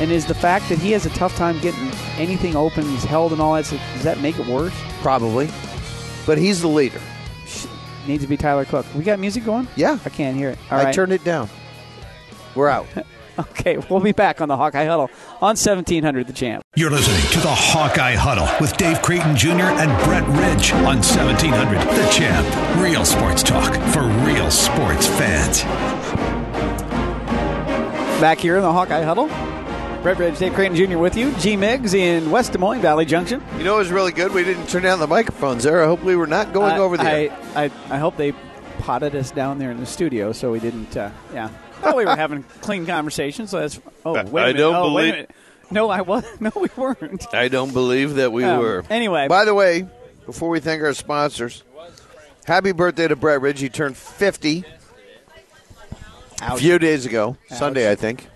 [0.00, 3.32] and is the fact that he has a tough time getting anything open he's held
[3.32, 4.72] and all that so does that make it worse
[5.06, 5.48] Probably.
[6.26, 7.00] but he's the leader.
[8.08, 8.84] Needs to be Tyler Cook.
[8.92, 9.68] We got music going?
[9.76, 10.00] Yeah.
[10.04, 10.58] I can't hear it.
[10.68, 10.94] All I right.
[10.94, 11.48] turned it down.
[12.56, 12.88] We're out.
[13.38, 15.10] Okay, we'll be back on the Hawkeye Huddle
[15.42, 16.64] on 1700 The Champ.
[16.74, 19.50] You're listening to the Hawkeye Huddle with Dave Creighton Jr.
[19.76, 22.80] and Brett Ridge on 1700 The Champ.
[22.82, 25.64] Real sports talk for real sports fans.
[28.18, 29.28] Back here in the Hawkeye Huddle.
[30.06, 30.98] Brett Ridge, Dave Creighton Jr.
[30.98, 31.32] with you.
[31.38, 33.42] G Miggs in West Des Moines, Valley Junction.
[33.58, 34.32] You know, it was really good.
[34.32, 35.82] We didn't turn down the microphones there.
[35.82, 37.32] I hope we were not going I- over there.
[37.56, 38.32] I, I, I hope they
[38.78, 41.48] potted us down there in the studio so we didn't, uh, yeah.
[41.80, 43.50] Thought we were having clean conversations.
[43.50, 44.58] So that's, oh, wait a I minute.
[44.58, 45.26] don't oh, believe-.
[45.72, 46.24] No, I was.
[46.40, 47.26] No, we weren't.
[47.34, 48.84] I don't believe that we Um, were.
[48.88, 49.88] Anyway, By the way,
[50.24, 51.64] before we thank our sponsors,
[52.46, 53.58] happy birthday to Brett Ridge.
[53.58, 54.62] He turned 50
[56.42, 58.28] a few days ago, Sunday, I think.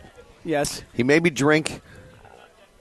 [0.44, 0.82] Yes.
[0.92, 1.80] He made me drink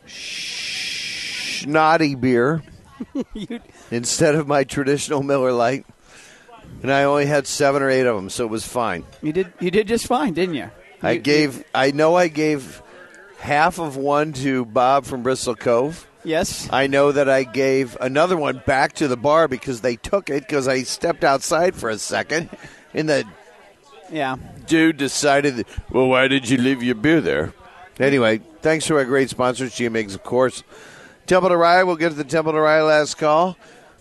[0.08, 2.64] snotty beer
[3.34, 3.60] You,
[3.92, 5.86] instead of my traditional Miller Lite.
[6.82, 9.04] And I only had seven or eight of them, so it was fine.
[9.22, 9.52] you did.
[9.60, 10.70] You did just fine, didn't you?
[11.02, 12.82] I You- gave, I know I gave
[13.40, 16.06] half of one to Bob from Bristol Cove.
[16.24, 16.68] Yes.
[16.72, 20.42] I know that I gave another one back to the bar because they took it
[20.48, 22.50] because I stepped outside for a second.
[22.94, 23.24] in the
[24.12, 24.38] Yeah.
[24.68, 27.54] dude decided, that, well, why did you leave your beer there?
[28.00, 30.64] Anyway, thanks to our great sponsors, GMX, of course.
[31.28, 33.58] Temple to Rye, we'll get to the Temple to Rye last call.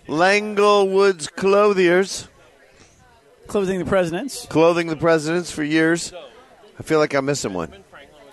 [0.07, 2.29] Langlewoods Clothiers,
[3.47, 4.47] Clothing the presidents.
[4.47, 6.13] clothing the presidents for years.
[6.79, 7.73] I feel like I'm missing one.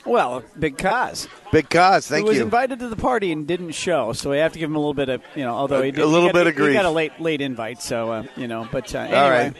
[0.05, 1.27] Well, big cause.
[1.51, 2.31] Big cause, thank you.
[2.31, 4.75] he was invited to the party and didn't show, so we have to give him
[4.75, 5.53] a little bit of you know.
[5.55, 6.73] Although he did, a little he got, bit of he grief.
[6.75, 8.67] got a late late invite, so uh, you know.
[8.71, 9.55] But uh, anyway, All right.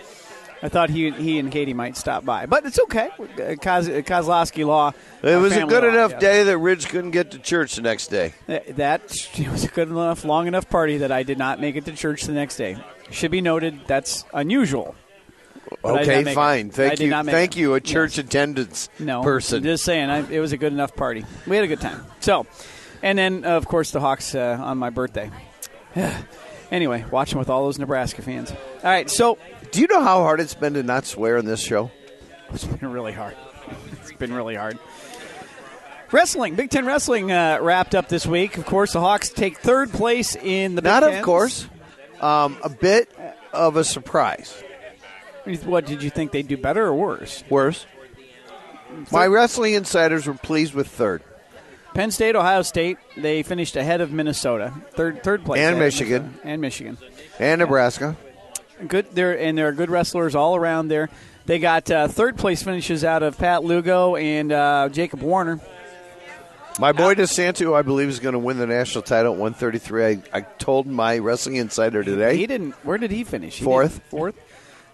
[0.64, 3.10] I thought he he and Katie might stop by, but it's okay.
[3.18, 4.94] Koz, Kozlowski Law.
[5.22, 6.22] It uh, was a good law, enough yes.
[6.22, 8.34] day that Ridge couldn't get to church the next day.
[8.48, 11.86] That, it was a good enough, long enough party that I did not make it
[11.86, 12.78] to church the next day.
[13.12, 14.96] Should be noted that's unusual.
[15.82, 16.68] But I did Okay, fine.
[16.68, 16.74] it.
[16.74, 17.12] Thank you.
[17.12, 17.60] Thank it.
[17.60, 17.92] you, a Yes.
[17.92, 19.64] church attendance No, person.
[19.64, 21.26] Just saying, I, it was a good enough party.
[21.48, 22.06] We had a good time.
[22.20, 22.46] So,
[23.04, 25.32] and then uh, of course the Hawks uh, on my birthday.
[26.72, 28.52] anyway, watching with all those Nebraska fans.
[28.52, 29.38] All right, so
[29.76, 31.92] Do you know how hard it's been to not swear in this show?
[32.50, 33.36] it's been really hard.
[33.92, 34.80] It's been really hard.
[36.14, 38.58] Wrestling, Big Ten wrestling uh, wrapped up this week.
[38.58, 41.68] Of course, the Hawks take third place in the Big Not of course.
[42.22, 43.12] Um, a bit
[43.52, 44.64] of a surprise.
[45.66, 47.44] What did you think they'd do better or worse?
[47.50, 47.86] Worse.
[49.12, 51.22] My wrestling insiders were pleased with third.
[51.94, 56.22] Penn State, Ohio State, they finished ahead of Minnesota, third third place, And Michigan.
[56.24, 56.48] Minnesota.
[56.48, 56.98] and Michigan.
[57.40, 58.16] And Nebraska.
[58.88, 61.10] Good there, and there are good wrestlers all around there.
[61.46, 65.60] They got uh, third place finishes out of Pat Lugo and uh, Jacob Warner.
[66.78, 70.06] My boy DeSanto, I believe, is going to win the national title at 133.
[70.06, 72.36] I, I told my wrestling insider today.
[72.36, 72.58] He today.
[72.58, 72.72] didn't.
[72.84, 73.60] Where did he finish?
[73.60, 74.02] He Fourth.
[74.10, 74.36] fourth.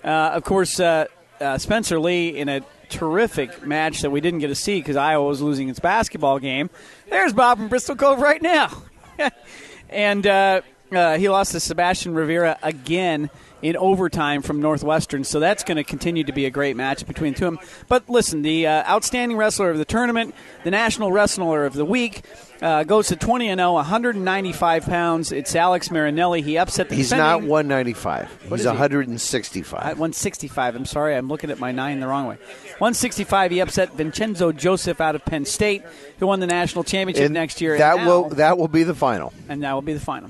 [0.03, 1.05] Uh, of course, uh,
[1.39, 5.25] uh, Spencer Lee in a terrific match that we didn't get to see because Iowa
[5.25, 6.69] was losing its basketball game.
[7.09, 8.83] There's Bob from Bristol Cove right now,
[9.89, 13.29] and uh, uh, he lost to Sebastian Rivera again
[13.61, 15.23] in overtime from Northwestern.
[15.23, 17.67] So that's going to continue to be a great match between the two of them.
[17.87, 22.21] But listen, the uh, outstanding wrestler of the tournament, the national wrestler of the week.
[22.61, 25.31] Uh, goes to 20 and 0, 195 pounds.
[25.31, 26.43] It's Alex Marinelli.
[26.43, 28.29] He upset the He's not 195.
[28.29, 28.67] What He's is he?
[28.67, 29.81] 165.
[29.81, 30.75] 165.
[30.75, 32.35] I'm sorry, I'm looking at my nine the wrong way.
[32.77, 33.49] 165.
[33.49, 35.81] He upset Vincenzo Joseph out of Penn State,
[36.19, 37.79] who won the national championship and next year.
[37.79, 39.33] That will that will be the final.
[39.49, 40.29] and that will be the final.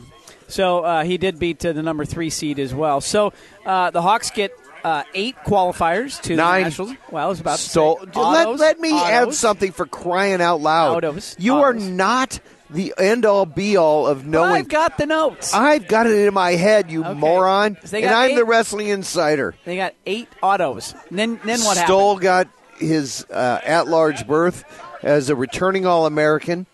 [0.52, 3.02] So uh, he did beat uh, the number three seed as well.
[3.02, 3.34] So
[3.66, 4.52] uh, the Hawks get
[4.84, 6.64] uh, eight qualifiers to Nine.
[6.64, 6.94] the nationals.
[7.12, 10.42] Well, I was about to Stoll, say let, autos, let me add something for crying
[10.42, 10.98] out loud.
[11.04, 11.36] Autos.
[11.40, 14.52] You are not the end all be all of knowing.
[14.54, 15.54] I've got the notes.
[15.54, 17.14] I've got it in my head, you Okay.
[17.14, 17.78] moron.
[17.84, 19.54] So and I'm the wrestling insider.
[19.66, 20.96] they got eight autos.
[21.12, 22.24] Then then what Stoll happened?
[22.24, 22.48] got
[22.80, 24.64] his uh, at-large berth
[25.04, 26.66] as a returning All-American.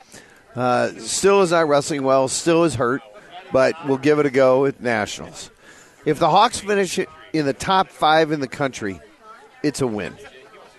[0.56, 2.28] Uh, still is not wrestling well.
[2.28, 3.02] Still is hurt,
[3.51, 5.49] but we'll give it a go at nationals.
[6.06, 7.00] If the Hawks finish
[7.33, 9.00] in the top five in the country,
[9.63, 10.15] it's a win.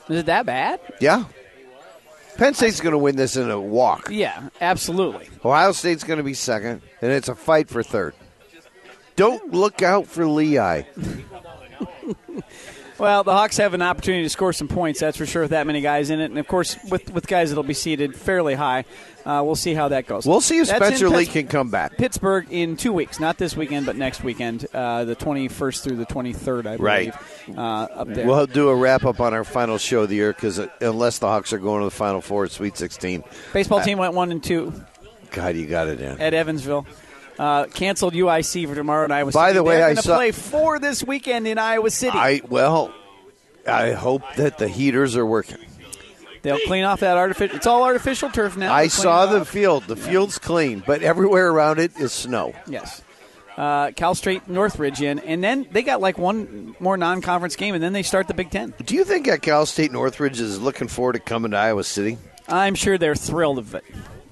[0.09, 0.81] Is it that bad?
[1.01, 1.25] Yeah.
[2.37, 4.09] Penn State's going to win this in a walk.
[4.11, 5.29] Yeah, absolutely.
[5.45, 8.15] Ohio State's going to be second, and it's a fight for third.
[9.17, 10.83] Don't look out for Lehigh.
[12.99, 15.67] Well, the Hawks have an opportunity to score some points, that's for sure, with that
[15.69, 16.27] many guys in it.
[16.27, 18.85] And, of course, with, with guys that will be seated fairly high.
[19.25, 20.27] Uh, we'll see how that goes.
[20.27, 21.97] We'll see if That's Spencer Lee Pitts- can come back.
[21.97, 26.07] Pittsburgh in two weeks, not this weekend, but next weekend, uh, the 21st through the
[26.07, 27.15] 23rd, I believe, Right.
[27.57, 27.61] uh,
[28.01, 28.27] up there.
[28.27, 31.27] We'll do a wrap up on our final show of the year because unless the
[31.29, 33.23] Hawks are going to the Final Four, Sweet 16.
[33.53, 34.73] Baseball team went one and two
[35.31, 36.19] God, you got it in.
[36.21, 36.87] at Evansville.
[37.39, 39.39] Uh, canceled UIC for tomorrow in Iowa City.
[39.41, 39.57] By City.
[39.59, 42.19] the way, I gonna saw- play four this weekend in Iowa City.
[42.19, 42.93] I well,
[43.67, 45.59] I hope that the heaters are working.
[46.43, 47.57] They'll clean off that artificial.
[47.57, 48.73] It's all artificial turf now.
[48.73, 49.49] I saw the off.
[49.49, 49.85] field.
[49.85, 52.55] The field's clean, but everywhere around it is snow.
[52.67, 53.03] Yes.
[53.57, 57.83] Uh, Cal State Northridge in, and then they got like one more non-conference game, and
[57.83, 58.73] then they start the Big Ten.
[58.85, 62.19] Do you think that Cal State Northridge is looking forward to coming to Iowa City?
[62.49, 63.85] I'm sure they're thrilled of it.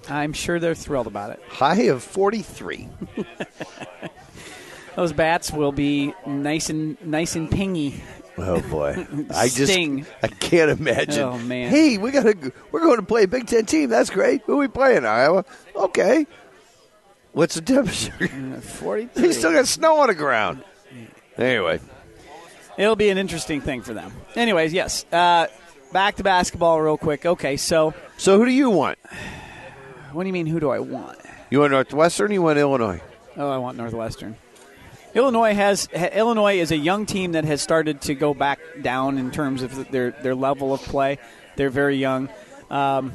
[0.09, 1.43] I'm sure they're thrilled about it.
[1.49, 2.89] High of 43.
[4.97, 8.01] Those bats will be nice and nice and pingy.
[8.39, 10.07] Oh boy, I just Sting.
[10.23, 11.23] I can't imagine.
[11.23, 11.71] Oh, man.
[11.71, 12.25] Hey, we got
[12.71, 13.91] we're going to play a Big Ten team.
[13.91, 14.43] That's great.
[14.47, 15.05] Who we playing?
[15.05, 15.45] Iowa.
[15.75, 16.27] Okay.
[17.33, 18.29] What's the temperature?
[18.61, 19.23] Forty-three.
[19.23, 20.63] they still got snow on the ground.
[21.37, 21.81] Anyway,
[22.79, 24.13] It'll be an interesting thing for them.
[24.35, 25.05] Anyways, yes.
[25.13, 25.47] Uh,
[25.93, 27.25] back to basketball real quick.
[27.27, 28.99] Okay, so so who do you want?
[30.17, 30.47] What do you mean?
[30.47, 31.19] Who do I want?
[31.51, 32.31] You want Northwestern?
[32.31, 33.03] Or you want Illinois?
[33.37, 34.35] Oh, I want Northwestern.
[35.13, 39.31] Illinois has Illinois is a young team that has started to go back down in
[39.31, 41.19] terms of their their level of play.
[41.57, 42.31] They're very young.
[42.71, 43.13] Um,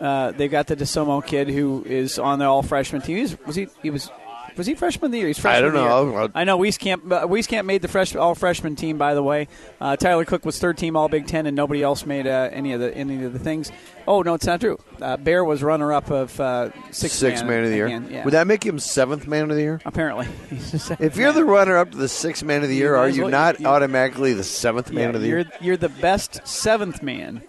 [0.00, 3.18] uh, they've got the Dosunmu kid who is on the all freshman team.
[3.18, 3.68] He was, was he?
[3.80, 4.10] He was.
[4.56, 5.26] Was he freshman of the year?
[5.28, 6.10] He's freshman I don't know.
[6.10, 6.20] year.
[6.20, 7.10] I'll- I know Wieskamp.
[7.10, 8.98] Uh, Wieskamp made the fresh, all freshman team.
[8.98, 9.48] By the way,
[9.80, 12.72] uh, Tyler Cook was third team All Big Ten, and nobody else made uh, any
[12.72, 13.72] of the any of the things.
[14.06, 14.78] Oh no, it's not true.
[15.00, 17.86] Uh, Baer was runner up of uh, six Sixth man, of the year.
[17.86, 18.24] again, Yeah.
[18.24, 19.80] Would that make him seventh man of the year?
[19.84, 22.74] Apparently, He's the second If you're the runner up to the sixth man of the
[22.76, 25.50] year, might are you well- not you- automatically the seventh man of the you're, year?
[25.60, 27.42] You're the best seventh man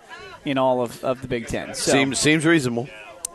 [0.45, 1.73] in all of, of the Big Ten.
[1.73, 2.87] So, Seems seems reasonable.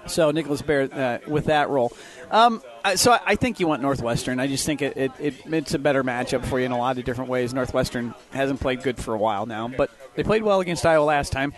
[0.07, 1.93] so Nicholas Baer uh, with that role.
[2.31, 4.41] Um, I- so I, think you want Northwestern.
[4.41, 6.99] I just think it, it, it it's a better matchup for you in a lot
[6.99, 7.55] of different ways.
[7.55, 11.33] Northwestern hasn't played good for a while now, but they played well against Iowa last
[11.33, 11.55] time.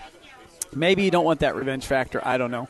[0.74, 2.20] Maybe you don't want that revenge factor.
[2.24, 2.68] I don't know.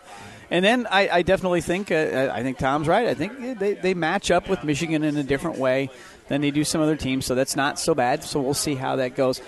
[0.50, 3.06] And then I, I definitely think uh, I think Tom's right.
[3.08, 5.90] I think they, they match up with Michigan in a different way
[6.28, 8.24] than they do some other teams, so that's not so bad.
[8.24, 9.40] So we'll see how that goes.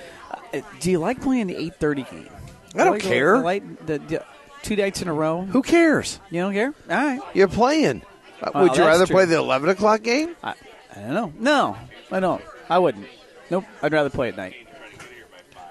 [0.52, 2.28] Uh, do you like playing the eight thirty game?
[2.74, 3.40] I don't Like care.
[3.42, 4.24] the the- the-
[4.62, 5.42] two nights in a row.
[5.42, 6.20] Who cares?
[6.30, 6.72] You don't care?
[6.88, 7.20] All right.
[7.34, 8.02] You're playing.
[8.42, 9.14] Uh, Well, Would you rather true.
[9.16, 10.34] play the eleven o'clock game?
[10.42, 10.54] I,
[10.96, 11.32] I don't know.
[11.38, 11.76] No,
[12.10, 12.42] I don't.
[12.68, 13.06] I wouldn't.
[13.50, 13.64] Nope.
[13.82, 14.54] I'd rather play at night.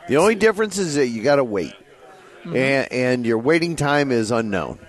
[0.07, 1.73] The only difference is that you got to wait,
[2.43, 2.55] Mm-hmm.
[2.55, 4.79] and, and your waiting time is unknown.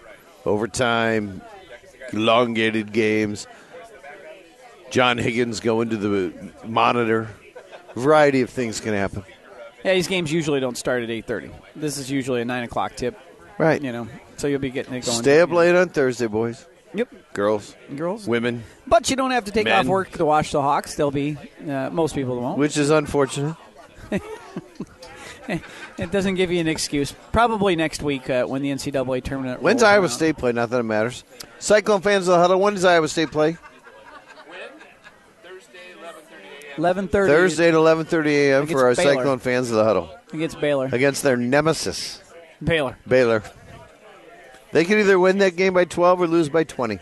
[0.46, 1.42] Overtime,
[2.12, 3.46] elongated games.
[4.90, 6.32] John Higgins going to the
[6.66, 7.28] monitor.
[7.94, 9.24] A variety of things can happen.
[9.84, 11.50] Yeah, these games usually don't start at eight thirty.
[11.76, 13.18] This is usually a nine o'clock tip.
[13.58, 13.82] Right.
[13.82, 14.08] You know,
[14.38, 15.18] so you'll be getting it going.
[15.18, 17.08] Stay up late on Thursday, boys, Yep.
[17.32, 18.26] girls, Girls.
[18.26, 19.78] women, But you don't have to take Men.
[19.80, 20.94] off work to watch the Hawks.
[20.94, 22.58] They'll be uh, most people won't.
[22.58, 23.56] which is unfortunate.
[25.98, 27.12] It doesn't give you an excuse.
[27.32, 29.60] Probably next week uh, when the NCAA tournament.
[29.60, 30.10] When's Iowa around.
[30.10, 30.52] State play?
[30.52, 31.24] Not that it matters.
[31.58, 32.60] Cyclone fans of the huddle.
[32.60, 33.56] When does Iowa State play?
[35.42, 35.78] Thursday,
[36.78, 37.32] Eleven thirty.
[37.32, 38.66] Thursday at eleven thirty a.m.
[38.68, 39.14] For our Baylor.
[39.16, 40.88] Cyclone fans of the huddle against Baylor.
[40.92, 42.22] against their nemesis.
[42.62, 42.96] Baylor.
[43.06, 43.42] Baylor.
[44.72, 46.98] They could either win that game by 12 or lose by 20.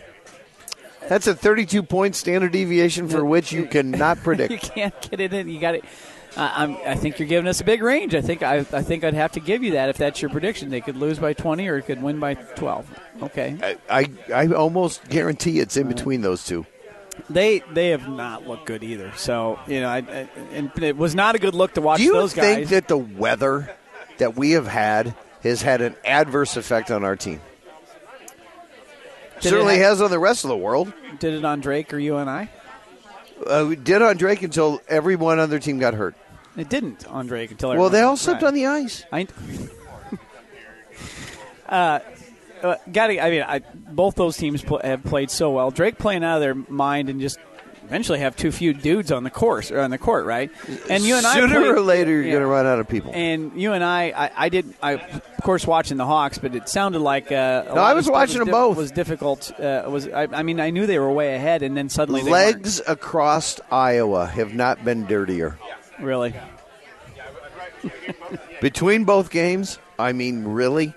[1.07, 4.51] That's a 32 point standard deviation for which you cannot predict.
[4.51, 5.49] you can't get it in.
[5.49, 5.85] You got it.
[6.37, 8.15] Uh, I'm, I think you're giving us a big range.
[8.15, 10.69] I think I, I think I'd have to give you that if that's your prediction.
[10.69, 12.99] They could lose by 20 or it could win by 12.
[13.23, 13.77] Okay.
[13.89, 16.65] I, I, I almost guarantee it's in between those two.
[17.29, 19.11] They they have not looked good either.
[19.17, 22.03] So you know, I, I, and it was not a good look to watch Do
[22.05, 22.69] you those think guys.
[22.69, 23.75] that the weather
[24.17, 25.13] that we have had
[25.43, 27.41] has had an adverse effect on our team?
[29.49, 30.93] Certainly have- has on the rest of the world.
[31.19, 32.49] Did it on Drake or you and I?
[33.45, 36.15] Uh, we did on Drake until everyone on their team got hurt.
[36.57, 37.75] It didn't on Drake until.
[37.75, 39.05] Well, they all slipped on the ice.
[39.11, 39.27] I.
[41.69, 41.99] uh,
[42.61, 43.09] uh, got.
[43.09, 45.71] I mean, I, both those teams pl- have played so well.
[45.71, 47.39] Drake playing out of their mind and just
[47.91, 50.49] eventually have too few dudes on the course or on the court, right?
[50.89, 52.31] And you and I Sooner or later, you're yeah.
[52.31, 53.11] going to run out of people.
[53.13, 56.69] And you and I, I, I did, I of course watching the Hawks, but it
[56.69, 58.77] sounded like uh, a No, lot I was watching them di- both.
[58.77, 59.51] Was difficult.
[59.59, 62.31] Uh, was I, I mean, I knew they were way ahead, and then suddenly they
[62.31, 65.59] Legs across Iowa have not been dirtier.
[65.99, 66.33] really.
[68.61, 70.93] Between both games, I mean, really?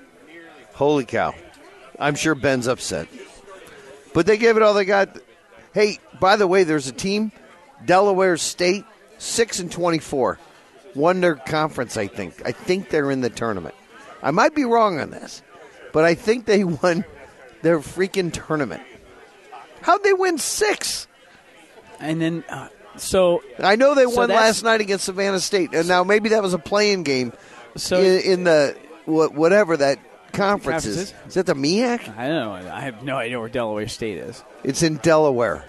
[0.75, 1.35] Holy cow.
[1.99, 3.09] I'm sure Ben's upset.
[4.13, 5.19] But they gave it all they got.
[5.75, 7.33] Hey, by the way, there's a team,
[7.85, 8.85] Delaware State,
[9.19, 10.39] 6 and 24.
[10.95, 12.41] Won their conference, I think.
[12.47, 13.75] I think they're in the tournament.
[14.23, 15.43] I might be wrong on this,
[15.93, 17.05] but I think they won
[17.63, 18.83] their freaking tournament.
[19.83, 21.09] How'd they win six?
[21.99, 25.89] And then, uh, so I know they So won last night against Savannah State, and
[25.89, 27.33] now maybe that was a playing game
[27.77, 29.99] So- in, in the whatever that
[30.35, 30.97] conference is.
[31.13, 31.29] Conferences?
[31.29, 32.17] Is that the MEAC?
[32.17, 32.73] I don't know.
[32.73, 34.43] I have no idea where Delaware State is.
[34.63, 35.65] It's in Delaware.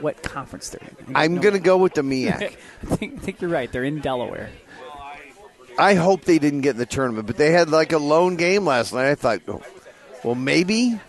[0.00, 1.16] what conference they're in.
[1.16, 2.34] I'm going to go with the MEAC.
[2.82, 3.70] I think, I think you're right.
[3.70, 4.50] They're in Delaware.
[5.78, 8.64] I hope they didn't get in the tournament, but they had like a lone game
[8.64, 9.10] last night.
[9.10, 9.62] I thought, oh,
[10.24, 11.00] well, maybe,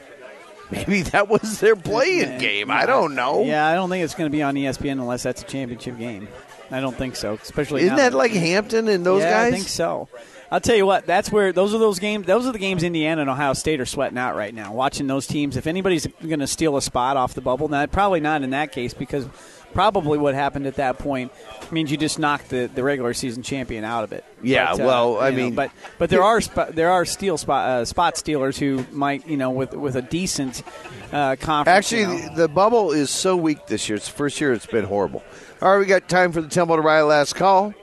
[0.69, 2.69] maybe that was their playing game.
[2.69, 3.43] I don't know.
[3.43, 6.27] Yeah, I don't think it's going to be on ESPN unless that's a championship game.
[6.71, 7.33] I don't think so.
[7.33, 9.53] Especially Isn't now that like Hampton and those yeah, guys?
[9.53, 10.07] I think so.
[10.51, 11.05] I'll tell you what.
[11.05, 12.25] That's where those are those games.
[12.25, 14.73] Those are the games Indiana and Ohio State are sweating out right now.
[14.73, 15.55] Watching those teams.
[15.57, 18.71] If anybody's going to steal a spot off the bubble, now probably not in that
[18.71, 19.27] case because
[19.73, 21.31] probably what happened at that point
[21.71, 24.25] means you just knocked the, the regular season champion out of it.
[24.41, 27.37] Yeah, But, uh, well, I know, mean- but but there are sp- there are steal
[27.37, 30.63] spot uh, spot stealers who might you know with with a decent
[31.11, 31.67] uh, conference.
[31.77, 32.35] Actually, you know.
[32.35, 33.97] the, the bubble is so weak this year.
[33.97, 35.21] It's the first year it's been horrible.
[35.61, 37.75] All right, we got time for the Temple to Riley last call.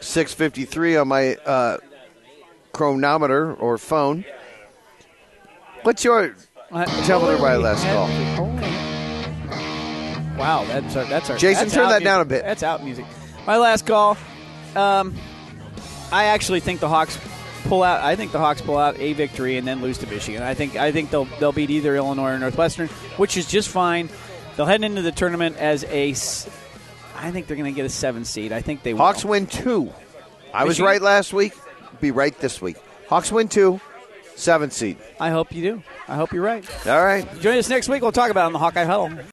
[0.00, 1.76] 653 on my uh,
[2.72, 4.24] chronometer or phone.
[5.82, 6.34] What's your
[6.70, 8.06] Uh, Temple to last call?
[10.38, 11.36] Wow, that's our that's our.
[11.36, 12.42] Jason, that's turn that down a bit.
[12.44, 13.04] That's out music.
[13.46, 14.16] My last call.
[14.76, 15.14] Um,
[16.12, 17.18] I actually think the Hawks
[17.64, 18.02] pull out.
[18.02, 20.42] I think the Hawks pull out a victory and then lose to Michigan.
[20.42, 24.08] I think I think they'll they'll beat either Illinois or Northwestern, which is just fine.
[24.56, 26.10] They'll head into the tournament as a.
[27.16, 28.52] I think they're going to get a seven seed.
[28.52, 29.00] I think they will.
[29.00, 29.92] Hawks win two.
[30.54, 31.52] I was right last week.
[32.00, 32.76] Be right this week.
[33.08, 33.80] Hawks win two,
[34.36, 34.96] seven seed.
[35.18, 35.82] I hope you do.
[36.08, 36.64] I hope you're right.
[36.86, 37.26] All right.
[37.40, 38.02] Join us next week.
[38.02, 39.10] We'll talk about it on the Hawkeye Huddle.